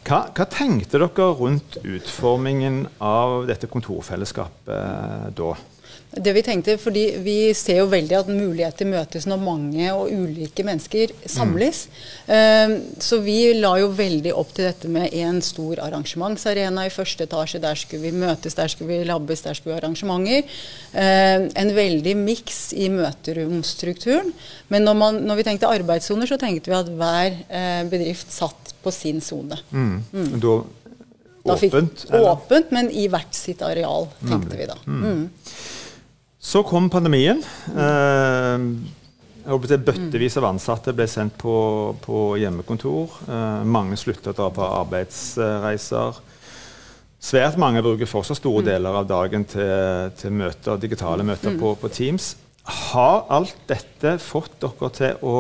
Hva, 0.09 0.23
hva, 0.33 0.47
tenkte 0.49 0.97
dere 0.97 1.29
rundt 1.37 1.77
utformingen 1.85 2.87
av 3.05 3.45
dette 3.51 3.69
kontorfellesskapet 3.69 4.73
uh, 4.73 5.29
da? 5.37 5.53
Det 6.11 6.33
Vi 6.33 6.43
tenkte, 6.43 6.79
fordi 6.81 7.03
vi 7.21 7.53
ser 7.55 7.83
jo 7.83 7.89
veldig 7.93 8.17
at 8.17 8.31
muligheter 8.33 8.89
møtes 8.89 9.27
når 9.29 9.43
mange 9.43 9.91
og 9.93 10.09
ulike 10.09 10.65
mennesker 10.65 11.13
samles. 11.29 11.83
Mm. 12.27 12.77
Så 13.05 13.19
vi 13.23 13.53
la 13.59 13.75
jo 13.83 13.91
veldig 13.93 14.33
opp 14.33 14.55
til 14.57 14.71
dette 14.71 14.89
med 14.89 15.13
en 15.13 15.43
stor 15.45 15.83
arrangementsarena 15.85 16.87
i 16.89 16.93
første 16.95 17.29
etasje. 17.29 17.61
Der 17.61 17.77
skulle 17.77 18.09
vi 18.09 18.25
møtes, 18.25 18.57
der 18.57 18.73
skulle 18.73 18.89
vi 18.89 19.09
labbes, 19.09 19.45
der 19.45 19.59
skulle 19.59 19.75
vi 19.75 19.77
ha 19.77 19.83
arrangementer. 19.83 20.59
Ehm, 20.93 21.49
en 21.61 21.75
veldig 21.77 22.17
miks 22.17 22.73
i 22.73 22.89
møteromstrukturen. 22.93 24.33
Men 24.73 24.89
når, 24.89 24.99
man, 25.05 25.23
når, 25.29 25.43
vi 25.43 25.49
tenkte 25.51 25.71
arbeidssoner, 25.71 26.31
så 26.31 26.41
tenkte 26.41 26.73
vi 26.73 26.79
at 26.79 26.89
hver 26.89 27.39
eh, 27.49 27.83
bedrift 27.91 28.33
satt 28.33 28.75
på 28.83 28.93
sin 28.95 29.21
sone. 29.25 29.61
Mm. 29.71 29.97
Mm. 30.13 30.39
Da, 30.41 30.57
åpent? 31.55 32.07
Åpent, 32.13 32.73
men 32.75 32.91
i 32.91 33.09
hvert 33.13 33.35
sitt 33.37 33.63
areal, 33.65 34.09
tenkte 34.25 34.57
vi 34.57 34.69
da. 34.69 34.79
Mm. 34.87 35.29
Så 36.49 36.63
kom 36.65 36.87
pandemien. 36.89 37.43
Eh, 37.77 38.63
Bøttevis 39.49 40.37
av 40.41 40.47
ansatte 40.49 40.95
ble 40.97 41.05
sendt 41.09 41.37
på, 41.41 41.53
på 42.01 42.23
hjemmekontor. 42.41 43.19
Eh, 43.29 43.67
mange 43.69 43.99
sluttet 44.01 44.31
å 44.33 44.37
dra 44.37 44.49
på 44.57 44.65
arbeidsreiser. 44.65 46.23
Svært 47.21 47.59
mange 47.61 47.83
bruker 47.85 48.09
fortsatt 48.09 48.41
store 48.41 48.63
mm. 48.63 48.69
deler 48.71 48.97
av 49.03 49.09
dagen 49.11 49.45
til, 49.49 50.15
til 50.17 50.37
møter, 50.41 50.81
digitale 50.81 51.27
møter 51.27 51.53
mm. 51.53 51.61
på, 51.61 51.75
på, 51.83 51.91
Teams. 51.93 52.31
Har 52.93 53.27
alt 53.29 53.57
dette 53.69 54.17
fått 54.23 54.57
dere 54.65 54.93
til 54.97 55.21
å 55.29 55.37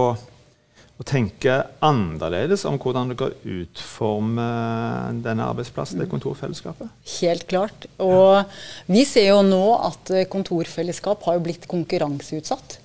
å 0.98 1.06
tenke 1.06 1.60
annerledes 1.84 2.64
om 2.66 2.78
hvordan 2.82 3.12
dere 3.12 3.36
utformer 3.46 5.14
denne 5.22 5.46
arbeidsplassen, 5.46 6.00
det 6.02 6.08
kontorfellesskapet? 6.10 6.90
Helt 7.20 7.46
klart. 7.50 7.86
Og 8.02 8.42
vi 8.90 9.04
ser 9.06 9.30
jo 9.30 9.44
nå 9.46 9.64
at 9.78 10.10
kontorfellesskap 10.32 11.22
har 11.28 11.38
blitt 11.44 11.70
konkurranseutsatt. 11.70 12.80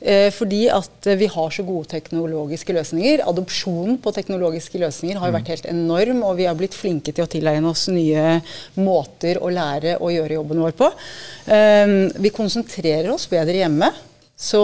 Eh, 0.00 0.28
fordi 0.30 0.68
at 0.70 1.08
vi 1.18 1.26
har 1.26 1.50
så 1.50 1.64
gode 1.66 1.90
teknologiske 1.90 2.74
løsninger. 2.76 3.24
Adopsjonen 3.26 3.98
på 4.02 4.12
teknologiske 4.14 4.78
løsninger 4.78 5.18
har 5.18 5.30
jo 5.30 5.34
vært 5.34 5.50
helt 5.50 5.66
enorm, 5.66 6.22
og 6.22 6.36
vi 6.38 6.46
har 6.46 6.54
blitt 6.58 6.76
flinke 6.78 7.10
til 7.12 7.26
å 7.26 7.30
tilegne 7.30 7.72
oss 7.72 7.88
nye 7.90 8.38
måter 8.78 9.42
å 9.42 9.50
lære 9.50 9.96
å 9.98 10.12
gjøre 10.14 10.38
jobben 10.38 10.62
vår 10.62 10.76
på. 10.78 10.92
Eh, 11.50 11.96
vi 12.14 12.34
konsentrerer 12.34 13.10
oss 13.16 13.26
bedre 13.30 13.58
hjemme. 13.64 13.90
Så, 14.38 14.62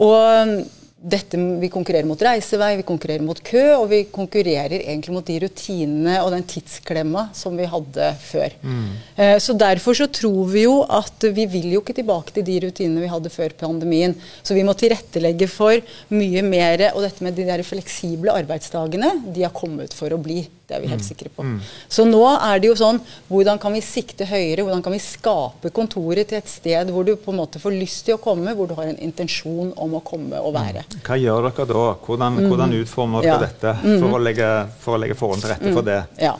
og 0.00 0.64
dette, 0.98 1.38
vi 1.38 1.68
konkurrerer 1.70 2.06
mot 2.08 2.22
reisevei, 2.22 2.72
vi 2.80 2.86
konkurrerer 2.86 3.22
mot 3.22 3.38
kø, 3.46 3.62
og 3.76 3.84
vi 3.92 4.00
konkurrerer 4.10 4.80
egentlig 4.80 5.14
mot 5.14 5.26
de 5.26 5.36
rutinene 5.44 6.16
og 6.24 6.32
den 6.34 6.42
tidsklemma 6.50 7.28
som 7.38 7.54
vi 7.58 7.68
hadde 7.70 8.08
før. 8.24 8.56
Mm. 8.62 8.90
Eh, 9.14 9.36
så 9.42 9.54
Derfor 9.58 9.94
så 9.94 10.08
tror 10.10 10.50
vi 10.50 10.64
jo 10.64 10.80
at 10.82 11.28
vi 11.34 11.46
vil 11.50 11.72
jo 11.74 11.82
ikke 11.82 11.96
tilbake 12.00 12.34
til 12.34 12.46
de 12.46 12.58
rutinene 12.66 13.02
vi 13.02 13.10
hadde 13.10 13.30
før 13.30 13.54
pandemien. 13.58 14.14
Så 14.42 14.54
vi 14.58 14.66
må 14.66 14.74
tilrettelegge 14.78 15.48
for 15.50 15.78
mye 16.14 16.44
mer. 16.46 16.88
Og 16.92 17.02
dette 17.06 17.24
med 17.24 17.38
de 17.38 17.46
der 17.46 17.62
fleksible 17.66 18.34
arbeidsdagene, 18.34 19.14
de 19.34 19.46
har 19.46 19.54
kommet 19.54 19.94
for 19.94 20.14
å 20.14 20.22
bli. 20.22 20.44
Det 20.68 20.76
er 20.76 20.82
vi 20.84 20.90
helt 20.90 21.00
mm. 21.00 21.08
sikre 21.08 21.30
på. 21.32 21.46
Mm. 21.46 21.58
Så 21.88 22.04
nå 22.04 22.22
er 22.36 22.60
det 22.60 22.68
jo 22.68 22.74
sånn 22.76 22.98
Hvordan 23.28 23.60
kan 23.60 23.72
vi 23.72 23.80
sikte 23.84 24.26
høyere? 24.28 24.66
Hvordan 24.66 24.82
kan 24.84 24.92
vi 24.92 25.00
skape 25.00 25.70
kontoret 25.74 26.28
til 26.28 26.38
et 26.42 26.50
sted 26.50 26.90
hvor 26.92 27.06
du 27.06 27.14
på 27.16 27.32
en 27.32 27.38
måte 27.40 27.60
får 27.62 27.72
lyst 27.72 28.04
til 28.06 28.16
å 28.16 28.20
komme, 28.22 28.52
hvor 28.56 28.68
du 28.68 28.74
har 28.76 28.90
en 28.90 28.98
intensjon 29.00 29.72
om 29.76 29.96
å 29.96 30.02
komme 30.04 30.40
og 30.44 30.54
være. 30.56 30.84
Mm. 30.84 31.00
Hva 31.06 31.18
gjør 31.18 31.48
dere 31.48 31.66
da? 31.70 31.84
Hvordan, 32.04 32.38
hvordan 32.48 32.74
utformer 32.82 33.24
dere 33.24 33.34
ja. 33.34 33.38
dette 33.46 33.74
for 33.86 34.16
å, 34.18 34.20
legge, 34.22 34.50
for 34.82 34.96
å 34.96 35.00
legge 35.00 35.16
forholdene 35.18 35.46
til 35.46 35.52
rette 35.54 35.74
for 35.76 35.88
det? 35.88 35.98
Ja. 36.20 36.34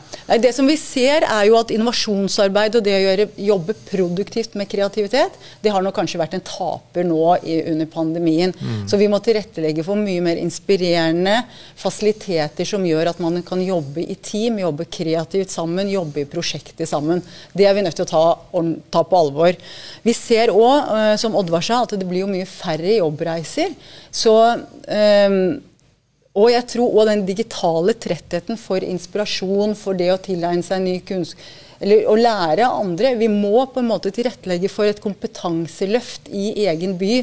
Det 0.45 0.53
som 0.55 0.69
vi 0.69 0.77
ser, 0.79 1.25
er 1.25 1.47
jo 1.49 1.57
at 1.59 1.73
innovasjonsarbeid 1.73 2.79
og 2.79 2.85
det 2.85 2.95
å 2.95 3.01
gjøre, 3.03 3.27
jobbe 3.49 3.75
produktivt 3.89 4.57
med 4.59 4.69
kreativitet, 4.71 5.39
det 5.63 5.73
har 5.73 5.85
nok 5.85 5.97
kanskje 5.97 6.21
vært 6.21 6.37
en 6.37 6.45
taper 6.45 7.07
nå 7.07 7.23
i, 7.41 7.59
under 7.73 7.89
pandemien. 7.89 8.53
Så 8.89 8.99
vi 9.01 9.09
må 9.11 9.21
tilrettelegge 9.23 9.85
for 9.87 9.99
mye 9.99 10.23
mer 10.23 10.39
inspirerende 10.41 11.39
fasiliteter 11.79 12.67
som 12.67 12.85
gjør 12.85 13.13
at 13.13 13.21
man 13.23 13.41
kan 13.47 13.61
jobbe 13.63 14.03
i 14.05 14.18
team, 14.23 14.59
jobbe 14.61 14.87
kreativt 14.91 15.53
sammen, 15.53 15.89
jobbe 15.91 16.23
i 16.23 16.27
prosjekter 16.29 16.89
sammen. 16.89 17.23
Det 17.53 17.67
er 17.67 17.77
vi 17.77 17.85
nødt 17.85 17.97
til 17.99 18.07
å 18.07 18.11
ta, 18.11 18.25
ta 18.93 19.05
på 19.07 19.19
alvor. 19.19 19.57
Vi 20.05 20.15
ser 20.17 20.53
òg, 20.53 20.91
eh, 20.97 21.15
som 21.21 21.37
Oddvar 21.39 21.65
sa, 21.65 21.83
at 21.83 21.95
det 21.99 22.07
blir 22.09 22.25
jo 22.25 22.31
mye 22.31 22.49
færre 22.49 22.99
jobbreiser. 22.99 23.73
Så 24.11 24.35
um, 24.53 25.41
og 26.39 26.51
jeg 26.53 26.67
tror 26.71 26.93
òg 26.93 27.09
den 27.09 27.23
digitale 27.27 27.95
trettheten 27.97 28.59
for 28.61 28.83
inspirasjon, 28.85 29.73
for 29.75 29.97
det 29.97 30.11
å 30.13 30.21
tilegne 30.21 30.63
seg 30.63 30.85
ny 30.85 30.99
kunnskap 31.03 31.65
eller 31.79 32.07
å 32.11 32.15
lære 32.19 32.67
andre. 32.67 33.13
Vi 33.19 33.29
må 33.31 33.63
på 33.71 33.81
en 33.81 33.89
måte 33.89 34.11
tilrettelegge 34.15 34.71
for 34.71 34.89
et 34.89 35.01
kompetanseløft 35.03 36.27
i 36.35 36.65
egen 36.67 36.97
by 36.99 37.21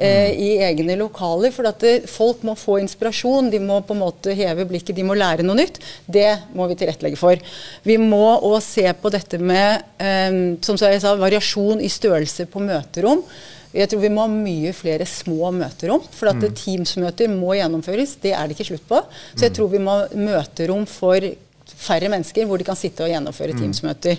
eh, 0.00 0.32
i 0.32 0.50
egne 0.64 0.96
lokaler. 1.00 1.52
For 1.54 1.68
at 1.70 1.84
det, 1.84 1.94
folk 2.10 2.42
må 2.46 2.56
få 2.58 2.80
inspirasjon, 2.82 3.52
de 3.52 3.60
må 3.62 3.80
på 3.86 3.96
en 3.96 4.02
måte 4.02 4.34
heve 4.36 4.66
blikket, 4.70 4.96
de 4.96 5.06
må 5.06 5.18
lære 5.18 5.46
noe 5.46 5.58
nytt. 5.60 5.80
Det 6.08 6.28
må 6.56 6.66
vi 6.70 6.78
tilrettelegge 6.80 7.20
for. 7.20 7.40
Vi 7.86 8.00
må 8.00 8.24
òg 8.38 8.58
se 8.64 8.86
på 8.96 9.12
dette 9.12 9.40
med 9.40 9.84
eh, 10.02 10.42
som 10.66 10.80
jeg 10.80 11.02
sa, 11.04 11.16
variasjon 11.20 11.82
i 11.84 11.92
størrelse 11.92 12.48
på 12.50 12.62
møterom. 12.64 13.24
Jeg 13.70 13.86
tror 13.86 14.00
vi 14.02 14.10
må 14.10 14.24
ha 14.24 14.30
mye 14.30 14.72
flere 14.74 15.06
små 15.06 15.52
møterom. 15.54 16.02
For 16.14 16.32
at 16.32 16.40
mm. 16.42 16.54
Teams-møter 16.58 17.30
må 17.30 17.54
gjennomføres. 17.58 18.16
Det 18.22 18.34
er 18.34 18.48
det 18.48 18.56
ikke 18.56 18.72
slutt 18.72 18.88
på. 18.88 18.98
Så 19.36 19.46
jeg 19.46 19.52
mm. 19.52 19.58
tror 19.58 19.70
vi 19.70 19.82
må 19.84 19.98
ha 20.00 20.24
møterom 20.30 20.88
for 20.90 21.28
færre 21.70 22.10
mennesker 22.10 22.48
hvor 22.48 22.58
de 22.58 22.66
kan 22.66 22.78
sitte 22.78 23.06
og 23.06 23.12
gjennomføre 23.12 23.54
mm. 23.54 23.60
Teams-møter. 23.62 24.18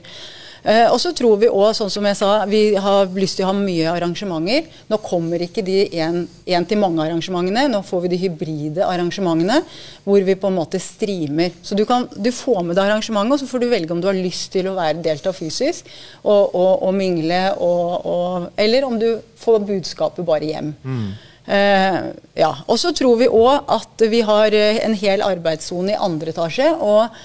Uh, 0.61 0.91
og 0.93 0.99
så 1.01 1.09
tror 1.17 1.39
vi 1.41 1.49
òg, 1.49 1.71
sånn 1.73 1.89
som 1.89 2.05
jeg 2.05 2.17
sa, 2.19 2.29
vi 2.49 2.75
har 2.77 3.09
lyst 3.17 3.39
til 3.39 3.47
å 3.47 3.49
ha 3.49 3.55
mye 3.57 3.87
arrangementer. 3.89 4.67
Nå 4.91 4.99
kommer 5.01 5.41
ikke 5.41 5.63
de 5.65 5.87
én-til-mange-arrangementene. 5.89 7.65
Nå 7.71 7.81
får 7.87 8.03
vi 8.05 8.11
de 8.13 8.19
hybride 8.21 8.85
arrangementene 8.85 9.61
hvor 10.05 10.21
vi 10.27 10.37
på 10.37 10.51
en 10.51 10.59
måte 10.59 10.81
streamer. 10.81 11.55
Så 11.65 11.77
du, 11.77 11.81
kan, 11.89 12.05
du 12.13 12.29
får 12.35 12.61
med 12.67 12.77
deg 12.77 12.85
arrangementet, 12.85 13.39
og 13.39 13.41
så 13.41 13.49
får 13.49 13.63
du 13.63 13.71
velge 13.73 13.95
om 13.95 14.03
du 14.03 14.09
har 14.11 14.17
lyst 14.17 14.51
til 14.53 14.69
å 14.69 14.77
være 14.77 15.01
delta 15.01 15.33
fysisk 15.33 15.89
og, 16.21 16.53
og, 16.53 16.85
og 16.85 16.95
mingle, 16.97 17.41
og, 17.57 18.47
eller 18.61 18.85
om 18.85 19.01
du 19.01 19.09
får 19.41 19.65
budskapet 19.65 20.27
bare 20.27 20.53
hjem. 20.53 20.73
Mm. 20.85 21.11
Uh, 21.41 22.01
ja. 22.37 22.53
Og 22.69 22.77
så 22.77 22.93
tror 22.93 23.17
vi 23.17 23.33
òg 23.33 23.65
at 23.73 24.09
vi 24.13 24.21
har 24.29 24.53
en 24.53 24.93
hel 24.93 25.25
arbeidssone 25.25 25.95
i 25.95 26.01
andre 26.09 26.35
etasje. 26.35 26.69
og 26.77 27.21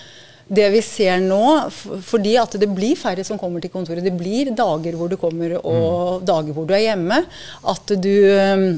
det 0.46 0.66
vi 0.70 0.80
ser 0.84 1.18
nå, 1.24 1.44
fordi 2.06 2.36
at 2.38 2.52
det 2.60 2.68
blir 2.70 2.98
færre 2.98 3.24
som 3.26 3.38
kommer 3.40 3.62
til 3.62 3.72
kontoret, 3.72 4.04
det 4.04 4.14
blir 4.14 4.52
dager 4.54 4.98
hvor 4.98 5.10
du 5.10 5.16
kommer 5.18 5.56
og 5.58 6.20
mm. 6.20 6.26
dager 6.28 6.54
hvor 6.54 6.68
du 6.68 6.76
er 6.76 6.84
hjemme, 6.84 7.24
at 7.72 7.96
du 7.98 8.12
øh, 8.30 8.76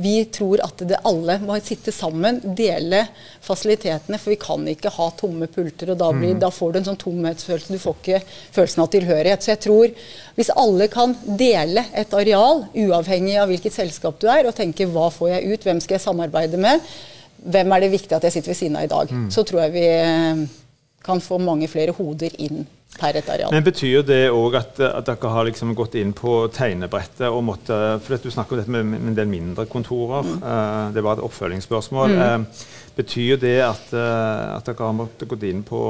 vi 0.00 0.24
tror 0.32 0.62
at 0.64 0.82
det 0.88 0.98
alle 1.06 1.36
må 1.44 1.54
sitte 1.62 1.92
sammen, 1.92 2.40
dele 2.56 3.04
fasilitetene. 3.44 4.18
For 4.18 4.32
vi 4.32 4.38
kan 4.40 4.64
ikke 4.72 4.90
ha 4.94 5.10
tomme 5.18 5.46
pulter. 5.52 5.92
og 5.92 6.00
Da, 6.00 6.08
blir, 6.16 6.34
mm. 6.34 6.40
da 6.42 6.50
får 6.50 6.72
du 6.72 6.78
en 6.80 6.88
sånn 6.88 6.98
tomhetsfølelse. 6.98 7.76
Du 7.76 7.82
får 7.82 7.98
ikke 8.00 8.22
følelsen 8.56 8.82
av 8.82 8.90
tilhørighet. 8.94 9.44
Så 9.44 9.52
jeg 9.52 9.62
tror 9.66 9.94
hvis 10.38 10.50
alle 10.58 10.88
kan 10.90 11.14
dele 11.24 11.84
et 11.92 12.16
areal, 12.16 12.64
uavhengig 12.72 13.36
av 13.38 13.52
hvilket 13.52 13.76
selskap 13.76 14.18
du 14.18 14.26
er, 14.32 14.48
og 14.48 14.56
tenke 14.58 14.88
hva 14.90 15.10
får 15.12 15.36
jeg 15.36 15.52
ut, 15.52 15.68
hvem 15.68 15.84
skal 15.84 15.98
jeg 15.98 16.06
samarbeide 16.08 16.60
med, 16.60 16.82
hvem 17.40 17.72
er 17.72 17.84
det 17.84 17.94
viktig 17.94 18.16
at 18.16 18.26
jeg 18.26 18.36
sitter 18.38 18.52
ved 18.52 18.58
siden 18.58 18.80
av 18.80 18.88
i 18.88 18.90
dag, 18.90 19.12
mm. 19.16 19.28
så 19.32 19.44
tror 19.48 19.62
jeg 19.64 19.76
vi 19.76 19.86
kan 21.04 21.20
få 21.20 21.38
mange 21.40 21.68
flere 21.70 21.94
hoder 21.96 22.34
inn 22.42 22.66
per 22.98 23.16
et 23.16 23.28
areal. 23.30 23.52
Men 23.54 23.64
Betyr 23.64 24.02
det 24.06 24.20
òg 24.34 24.56
at, 24.58 24.80
at, 24.82 25.06
dere 25.06 25.32
har 25.32 25.46
liksom 25.48 25.72
gått 25.78 25.96
inn 26.00 26.12
på 26.16 26.34
tegnebrettet 26.54 27.28
og 27.28 27.44
måtte 27.46 27.78
For 28.04 28.20
du 28.20 28.30
snakker 28.32 28.56
om 28.56 28.60
dette 28.60 28.74
med, 28.74 28.86
med 28.90 29.12
en 29.12 29.18
del 29.18 29.30
mindre 29.30 29.66
kontorer. 29.70 30.26
Mm. 30.26 30.38
Uh, 30.42 30.86
det 30.96 31.04
var 31.06 31.16
et 31.18 31.24
oppfølgingsspørsmål. 31.24 32.16
Mm. 32.16 32.46
Uh, 32.46 32.86
betyr 32.98 33.40
det 33.40 33.56
at, 33.64 33.90
uh, 33.94 34.56
at, 34.58 34.66
dere 34.66 34.88
har 34.90 34.96
måttet 34.96 35.30
gått 35.30 35.46
inn 35.48 35.64
på 35.66 35.82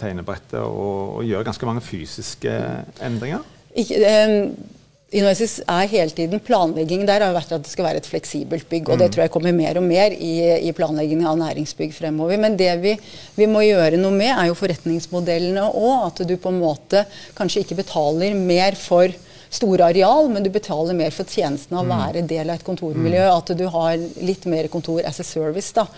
tegnebrettet 0.00 0.60
og, 0.62 1.16
og 1.20 1.24
gjøre 1.28 1.48
ganske 1.50 1.68
mange 1.68 1.84
fysiske 1.84 2.58
endringer? 3.04 3.44
Ikke, 3.78 4.00
um 4.00 4.78
Innovasis 5.10 5.56
er 5.66 5.88
hele 5.90 6.14
tiden 6.14 6.38
Planleggingen 6.46 7.08
der 7.08 7.24
har 7.24 7.32
vært 7.34 7.50
at 7.56 7.64
det 7.64 7.70
skal 7.72 7.88
være 7.88 7.98
et 7.98 8.06
fleksibelt 8.06 8.68
bygg. 8.70 8.92
og 8.92 9.00
Det 9.00 9.08
mm. 9.08 9.12
tror 9.14 9.22
jeg 9.24 9.32
kommer 9.34 9.54
mer 9.56 9.78
og 9.80 9.82
mer 9.82 10.14
i, 10.14 10.34
i 10.68 10.70
planleggingen 10.76 11.26
av 11.26 11.38
næringsbygg 11.40 11.96
fremover. 11.96 12.38
Men 12.38 12.54
det 12.58 12.70
vi, 12.82 12.92
vi, 13.34 13.48
må 13.50 13.64
gjøre 13.66 13.98
noe 13.98 14.14
med, 14.14 14.30
er 14.30 14.46
jo 14.46 14.58
forretningsmodellene 14.58 15.64
òg. 15.66 16.04
At 16.12 16.22
du 16.28 16.36
på 16.38 16.52
en 16.52 16.60
måte 16.62 17.02
kanskje 17.38 17.64
ikke 17.64 17.80
betaler 17.80 18.36
mer 18.38 18.78
for 18.78 19.10
store 19.50 19.88
areal, 19.90 20.30
men 20.30 20.46
du 20.46 20.50
betaler 20.54 20.94
mer 20.94 21.10
for 21.10 21.26
tjenesten 21.26 21.74
av 21.74 21.82
å 21.82 21.88
mm. 21.88 21.94
være 22.04 22.22
del 22.30 22.44
av 22.44 22.60
et 22.60 22.66
kontormiljø. 22.68 23.24
Mm. 23.24 23.34
At 23.34 23.50
du 23.58 23.64
har 23.74 24.04
litt 24.30 24.46
mer 24.52 24.70
kontor 24.70 25.02
as 25.10 25.18
a 25.18 25.26
service. 25.26 25.74
da, 25.74 25.88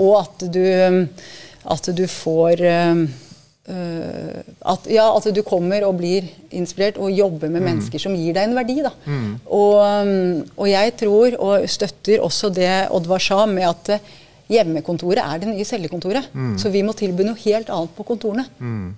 Og 0.00 0.16
at 0.22 0.46
du, 0.48 0.64
at 1.76 1.92
du 1.92 2.06
får 2.08 2.64
Uh, 2.72 3.04
at, 3.62 4.88
ja, 4.90 5.04
at, 5.14 5.28
du 5.30 5.42
kommer 5.46 5.84
og 5.86 6.00
blir 6.00 6.26
inspirert 6.50 6.96
og 6.98 7.12
jobber 7.14 7.46
med 7.46 7.60
mm. 7.60 7.66
mennesker 7.68 8.02
som 8.02 8.16
gir 8.18 8.34
deg 8.34 8.48
en 8.48 8.56
verdi. 8.58 8.80
Mm. 9.06 9.28
Og, 9.46 9.76
um, 9.78 10.40
og, 10.56 10.66
jeg 10.70 10.94
tror 10.98 11.36
og 11.38 11.68
støtter 11.70 12.24
også 12.24 12.50
det 12.50 12.88
Oddvar 12.90 13.22
sa 13.22 13.44
med 13.46 13.68
at 13.68 13.92
uh, 13.94 14.10
hjemmekontoret 14.50 15.22
er 15.22 15.38
det 15.38 15.52
nye 15.52 15.68
cellekontoret. 15.68 16.32
Mm. 16.34 16.56
Så 16.58 16.74
vi 16.74 16.82
må 16.82 16.96
tilby 16.98 17.22
noe 17.26 17.38
helt 17.44 17.70
annet 17.70 17.94
på 17.94 18.06
kontorene. 18.08 18.48
Mm. 18.58 18.90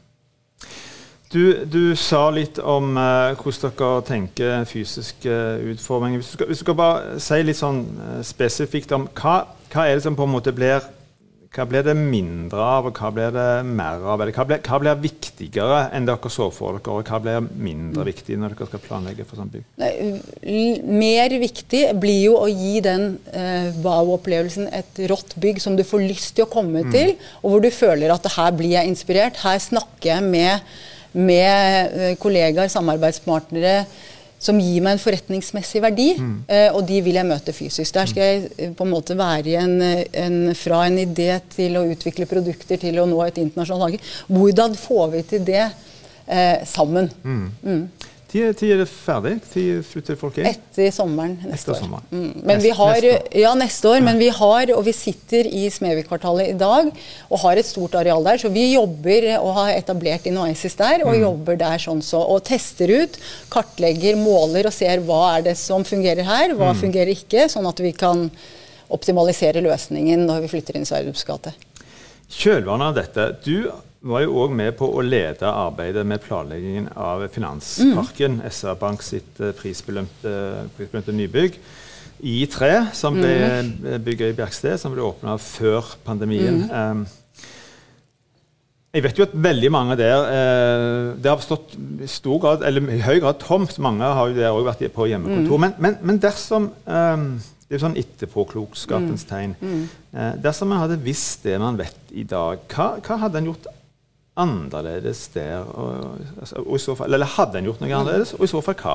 Du, 1.35 1.43
du, 1.67 1.97
sa 1.99 2.29
litt 2.33 2.61
om 2.63 2.97
uh, 2.97 3.37
hvordan 3.37 3.77
dere 3.77 4.03
tenker 4.09 4.67
fysisk 4.71 5.29
utforming. 5.29 6.17
Hvis 6.17 6.33
du, 6.33 6.39
skal, 6.39 6.49
hvis 6.49 6.63
du, 6.63 6.65
skal, 6.65 6.81
bare 6.81 7.21
si 7.21 7.43
litt 7.45 7.61
sånn 7.61 7.85
spesifikt 8.25 8.97
om 8.97 9.11
hva, 9.13 9.43
hva 9.75 9.89
er 9.91 9.99
det 9.99 10.07
som 10.07 10.17
på 10.17 10.25
en 10.25 10.39
måte 10.39 10.57
blir 10.57 10.89
hva 11.55 11.65
blir 11.71 11.85
det 11.87 11.95
mindre 11.95 12.59
av, 12.59 12.89
og 12.89 12.99
hva 12.99 13.11
blir 13.15 13.35
det 13.35 13.49
mer 13.69 14.03
av? 14.03 14.23
Hva 14.25 14.45
blir, 14.49 14.61
hva 14.65 14.79
blir 14.83 15.03
viktigere 15.05 15.81
enn 15.95 16.09
dere 16.09 16.31
så 16.33 16.49
for 16.55 16.81
dere, 16.81 16.97
og 16.97 17.11
hva 17.11 17.21
blir 17.23 17.45
mindre 17.47 18.03
mm. 18.03 18.09
viktig 18.09 18.39
når 18.41 18.57
dere 18.57 18.69
skal 18.71 18.83
planlegge 18.83 19.27
for 19.29 19.39
sånn 19.39 19.53
bygg? 19.53 19.69
Mer 21.05 21.37
viktig 21.45 21.83
blir 22.03 22.19
jo 22.25 22.39
å 22.41 22.49
gi 22.51 22.81
den 22.85 23.07
eh, 23.31 23.71
wow-opplevelsen 23.85 24.67
et 24.75 25.05
rått 25.11 25.37
bygg 25.41 25.63
som 25.63 25.79
du 25.79 25.85
får 25.87 26.03
lyst 26.09 26.35
til 26.35 26.49
å 26.49 26.51
komme 26.51 26.83
mm. 26.89 26.91
til, 26.95 27.15
og 27.43 27.55
hvor 27.55 27.63
du 27.63 27.71
føler 27.75 28.15
at 28.15 28.27
her 28.35 28.51
blir 28.59 28.75
jeg 28.75 28.91
inspirert, 28.91 29.39
her 29.45 29.63
snakker 29.63 30.11
jeg 30.17 30.27
med, 30.27 30.75
med 31.15 31.95
uh, 31.95 32.11
kollegaer, 32.19 32.73
samarbeidspartnere, 32.73 33.85
som 34.45 34.61
gir 34.61 34.83
meg 34.85 34.97
en 34.97 35.03
forretningsmessig 35.03 35.83
verdi, 35.85 36.11
mm. 36.21 36.35
uh, 36.51 36.77
og 36.77 36.83
de 36.89 37.01
vil 37.07 37.19
jeg 37.19 37.29
møte 37.29 37.55
fysisk. 37.57 37.95
Der 37.97 38.11
skal 38.11 38.29
jeg 38.29 38.45
uh, 38.53 38.75
på 38.77 38.87
en 38.87 38.93
måte 38.93 39.17
være 39.19 39.57
en, 39.63 39.77
en, 40.25 40.39
fra 40.59 40.85
en 40.89 41.01
idé 41.01 41.31
til 41.55 41.79
å 41.81 41.87
utvikle 41.95 42.29
produkter 42.31 42.81
til 42.83 43.01
å 43.01 43.09
nå 43.09 43.21
et 43.25 43.41
internasjonalt 43.43 43.87
marked. 43.87 44.11
Hvordan 44.29 44.77
får 44.79 45.07
vi 45.15 45.23
til 45.35 45.47
det 45.49 45.65
uh, 45.65 46.59
sammen? 46.69 47.09
Mm. 47.25 47.87
Mm. 48.35 48.55
tid 48.59 48.73
er 48.75 48.81
det 48.83 48.87
ferdig? 48.91 49.35
Tid 49.53 49.85
flytter 49.87 50.19
folk 50.19 50.39
inn? 50.41 50.49
Etter 50.51 50.91
sommeren 50.95 51.37
neste 51.43 51.71
Etter 51.71 51.79
sommeren. 51.79 52.09
år. 52.11 52.19
Mm. 52.19 52.43
Men 52.51 52.63
vi 52.65 52.73
har, 52.75 52.95
neste 52.95 53.13
år. 53.13 53.29
Ja, 53.45 53.53
neste 53.61 53.91
år. 53.91 53.97
Ja. 54.01 54.05
Men 54.09 54.19
vi 54.19 54.29
har, 54.39 54.73
og 54.75 54.83
vi 54.89 54.95
sitter 54.97 55.49
i 55.49 55.63
Smedvikvartalet 55.71 56.51
i 56.53 56.57
dag 56.59 56.91
og 57.29 57.39
har 57.45 57.61
et 57.61 57.69
stort 57.69 57.95
areal 58.01 58.27
der. 58.27 58.43
Så 58.43 58.51
vi 58.55 58.67
jobber 58.73 59.29
og 59.39 59.53
har 59.61 59.73
etablert 59.77 60.27
Innoasis 60.31 60.77
der, 60.81 61.07
og 61.07 61.15
mm. 61.15 61.21
jobber 61.23 61.61
der 61.63 61.87
sånn 61.87 62.03
så. 62.05 62.25
Og 62.35 62.43
tester 62.49 62.91
ut, 62.91 63.21
kartlegger, 63.55 64.19
måler 64.21 64.69
og 64.71 64.75
ser 64.75 65.05
hva 65.07 65.23
er 65.37 65.49
det 65.51 65.57
som 65.61 65.87
fungerer 65.87 66.27
her, 66.27 66.57
hva 66.59 66.75
mm. 66.75 66.83
fungerer 66.83 67.15
ikke, 67.15 67.49
sånn 67.53 67.71
at 67.71 67.83
vi 67.85 67.95
kan 67.97 68.29
optimalisere 68.95 69.63
løsningen 69.65 70.27
når 70.29 70.45
vi 70.45 70.53
flytter 70.53 70.77
inn 70.77 70.85
i 70.85 70.89
Sverdrups 70.89 71.25
gate. 71.27 71.55
Kjølvannet 72.35 72.91
av 72.91 72.97
dette. 72.99 73.27
Du 73.45 73.71
var 74.05 74.25
jo 74.25 74.37
òg 74.45 74.53
med 74.57 74.75
på 74.79 74.89
å 74.89 75.03
lede 75.05 75.49
arbeidet 75.49 76.05
med 76.07 76.23
planleggingen 76.25 76.91
av 76.93 77.25
Finansparken, 77.33 78.39
mm. 78.43 78.47
SR 78.53 78.77
Bank 78.81 79.05
sitt 79.05 79.41
uh, 79.41 79.55
prisbelønte, 79.57 80.35
prisbelønte 80.77 81.17
nybygg 81.17 81.59
i 82.25 82.45
tre, 82.49 82.87
som 82.97 83.17
ble 83.19 83.33
mm. 83.35 83.75
bygget 84.05 84.33
i 84.33 84.37
Bjerksted, 84.39 84.79
som 84.81 84.95
ble 84.95 85.05
åpna 85.05 85.37
før 85.41 85.97
pandemien. 86.07 86.65
Mm. 86.69 87.05
Um, 87.05 87.05
jeg 88.95 89.03
vet 89.03 89.19
jo 89.19 89.25
at 89.27 89.33
veldig 89.35 89.71
mange 89.75 89.97
der 89.99 90.29
eh, 90.31 91.09
Det 91.19 91.31
har 91.31 91.41
stått 91.43 91.75
i 91.75 92.07
stor 92.07 92.39
grad, 92.43 92.63
eller 92.67 92.93
i 92.95 93.01
høy 93.03 93.19
grad 93.25 93.41
tomt. 93.43 93.75
Mange 93.83 94.07
har 94.07 94.31
jo 94.31 94.37
der 94.37 94.55
òg 94.55 94.69
vært 94.69 94.85
på 94.95 95.09
hjemmekontor. 95.11 95.59
Mm. 95.59 95.65
Men, 95.65 95.75
men, 95.83 95.97
men, 96.03 96.21
dersom 96.23 96.69
um, 96.71 97.25
Det 97.43 97.75
er 97.75 97.81
jo 97.81 97.83
sånn 97.83 97.99
etterpåklokskapens 97.99 99.25
mm. 99.27 99.31
tegn. 99.33 99.57
Mm. 99.59 99.81
Eh, 100.15 100.31
dersom 100.45 100.71
man 100.71 100.85
hadde 100.85 101.01
visst 101.03 101.43
det 101.49 101.57
man 101.59 101.81
vet 101.81 102.15
i 102.15 102.23
dag, 102.29 102.63
hva, 102.71 102.93
hva 103.03 103.19
hadde 103.25 103.43
en 103.43 103.51
gjort 103.51 103.67
annerledes 104.41 105.29
der? 105.35 105.63
Og, 105.63 106.19
altså, 106.41 106.63
og 106.65 106.77
i 106.77 106.83
så 106.83 106.95
fall, 106.99 107.15
eller 107.15 107.31
hadde 107.37 107.61
en 107.61 107.69
gjort 107.69 107.83
noe 107.83 107.93
annerledes, 107.95 108.35
og 108.35 108.47
i 108.47 108.51
så 108.51 108.63
fall 108.65 108.77
hva? 108.81 108.95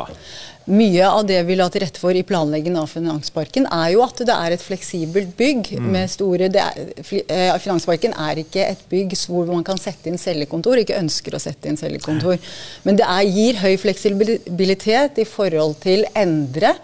Mye 0.69 1.07
av 1.07 1.23
det 1.29 1.39
vi 1.47 1.55
la 1.57 1.69
til 1.71 1.83
rette 1.85 2.01
for 2.01 2.15
i 2.15 2.25
planleggingen 2.27 2.79
av 2.81 2.91
Finansparken, 2.91 3.67
er 3.73 3.93
jo 3.95 4.03
at 4.05 4.19
det 4.27 4.35
er 4.35 4.55
et 4.55 4.65
fleksibelt 4.65 5.35
bygg. 5.39 5.71
Mm. 5.79 5.89
med 5.93 6.11
store, 6.11 6.49
er, 6.49 6.79
eh, 6.99 7.53
Finansparken 7.63 8.13
er 8.19 8.43
ikke 8.43 8.65
et 8.67 8.81
bygg 8.91 9.15
hvor 9.29 9.47
man 9.49 9.63
kan 9.63 9.79
sette 9.79 10.11
inn 10.11 10.19
cellekontor, 10.19 10.81
ikke 10.81 10.99
ønsker 10.99 11.35
å 11.35 11.41
sette 11.41 11.71
inn 11.71 11.79
cellekontor. 11.79 12.37
Men 12.83 12.99
det 12.99 13.07
er, 13.07 13.29
gir 13.29 13.61
høy 13.63 13.77
fleksibilitet 13.79 15.23
i 15.23 15.27
forhold 15.29 15.79
til 15.85 16.05
endre 16.17 16.75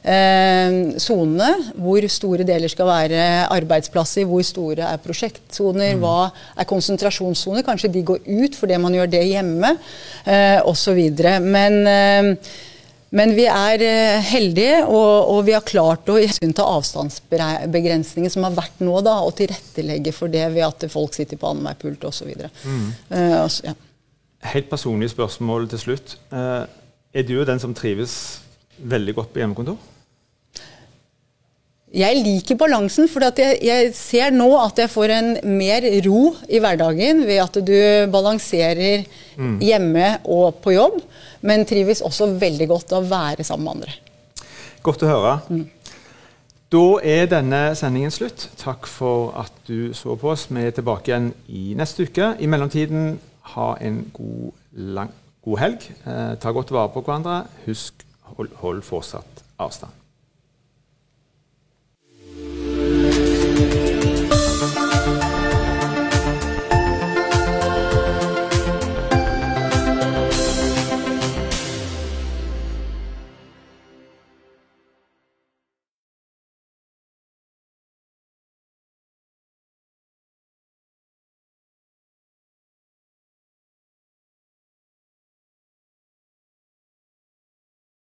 sonene. 0.00 1.50
Eh, 1.50 1.74
hvor 1.80 2.06
store 2.08 2.46
deler 2.48 2.72
skal 2.72 2.88
være 2.88 3.26
arbeidsplasser, 3.50 4.24
hvor 4.28 4.42
store 4.46 4.88
er 4.88 5.02
prosjektsoner, 5.04 5.94
mm. 5.96 6.00
hva 6.00 6.30
er 6.56 6.68
konsentrasjonssoner. 6.70 7.66
Kanskje 7.66 7.92
de 7.92 8.06
går 8.08 8.24
ut 8.24 8.56
fordi 8.56 8.80
man 8.80 8.96
gjør 8.96 9.12
det 9.12 9.26
hjemme, 9.28 9.76
eh, 10.24 10.58
osv. 10.64 11.00
Men 11.44 11.80
eh, 11.86 12.34
men 13.10 13.32
vi 13.34 13.46
er 13.50 13.82
eh, 13.82 14.22
heldige, 14.22 14.84
og, 14.86 15.30
og 15.32 15.40
vi 15.48 15.54
har 15.56 15.66
klart 15.66 16.06
å 16.12 16.16
ta 16.54 16.66
avstandsbegrensninger 16.76 18.30
som 18.30 18.46
har 18.46 18.54
vært 18.54 18.82
nå, 18.86 18.94
da, 19.02 19.16
og 19.26 19.34
tilrettelegge 19.40 20.14
for 20.14 20.30
det 20.30 20.44
ved 20.54 20.62
at 20.68 20.86
folk 20.92 21.16
sitter 21.18 21.40
på 21.40 21.50
annenhver 21.50 21.78
pult 21.80 22.06
osv. 22.06 22.30
Mm. 22.62 22.84
Uh, 23.10 23.40
altså, 23.42 23.72
ja. 23.72 23.74
Helt 24.52 24.70
personlig 24.70 25.10
spørsmål 25.10 25.66
til 25.72 25.82
slutt. 25.82 26.14
Uh, 26.30 26.70
er 27.10 27.26
du 27.26 27.34
den 27.42 27.62
som 27.62 27.74
trives 27.74 28.14
veldig 28.78 29.16
godt 29.18 29.34
på 29.34 29.42
hjemmekontor? 29.42 29.89
Jeg 31.90 32.20
liker 32.22 32.54
balansen, 32.54 33.08
for 33.10 33.24
jeg, 33.34 33.56
jeg, 33.66 33.88
ser 33.98 34.30
nå 34.30 34.46
at 34.60 34.78
jeg 34.78 34.90
får 34.92 35.10
en 35.16 35.30
mer 35.58 35.82
ro 36.04 36.20
i 36.46 36.60
hverdagen 36.62 37.24
ved 37.26 37.40
at 37.42 37.58
du 37.66 37.74
balanserer 38.12 39.02
mm. 39.34 39.56
hjemme 39.58 40.12
og 40.30 40.60
på 40.62 40.76
jobb, 40.76 41.00
men 41.42 41.66
trives 41.66 42.04
også 42.06 42.30
veldig 42.38 42.70
godt 42.70 42.94
å 42.94 43.02
være 43.10 43.46
sammen 43.46 43.66
med 43.66 43.74
andre. 43.74 43.96
Godt 44.86 45.02
å 45.02 45.10
høre. 45.10 45.34
Mm. 45.50 45.66
Da 46.70 46.84
er 47.02 47.26
denne 47.26 47.60
sendingen 47.74 48.14
slutt. 48.14 48.46
Takk 48.60 48.86
for 48.86 49.34
at 49.42 49.56
du 49.66 49.90
så 49.96 50.14
på 50.14 50.30
oss. 50.30 50.46
Vi 50.46 50.62
er 50.62 50.76
tilbake 50.76 51.10
igjen 51.10 51.32
i 51.50 51.72
neste 51.74 52.06
uke. 52.06 52.36
I 52.38 52.46
mellomtiden, 52.46 53.16
ha 53.56 53.72
en 53.82 54.04
god, 54.14 54.52
lang, 54.94 55.10
god 55.42 55.64
helg. 55.64 55.90
Eh, 56.06 56.36
ta 56.38 56.54
godt 56.54 56.70
vare 56.70 56.94
på 56.94 57.02
hverandre. 57.02 57.40
Husk, 57.66 58.06
hold, 58.36 58.54
hold 58.62 58.86
fortsatt 58.86 59.42
avstand. 59.58 59.99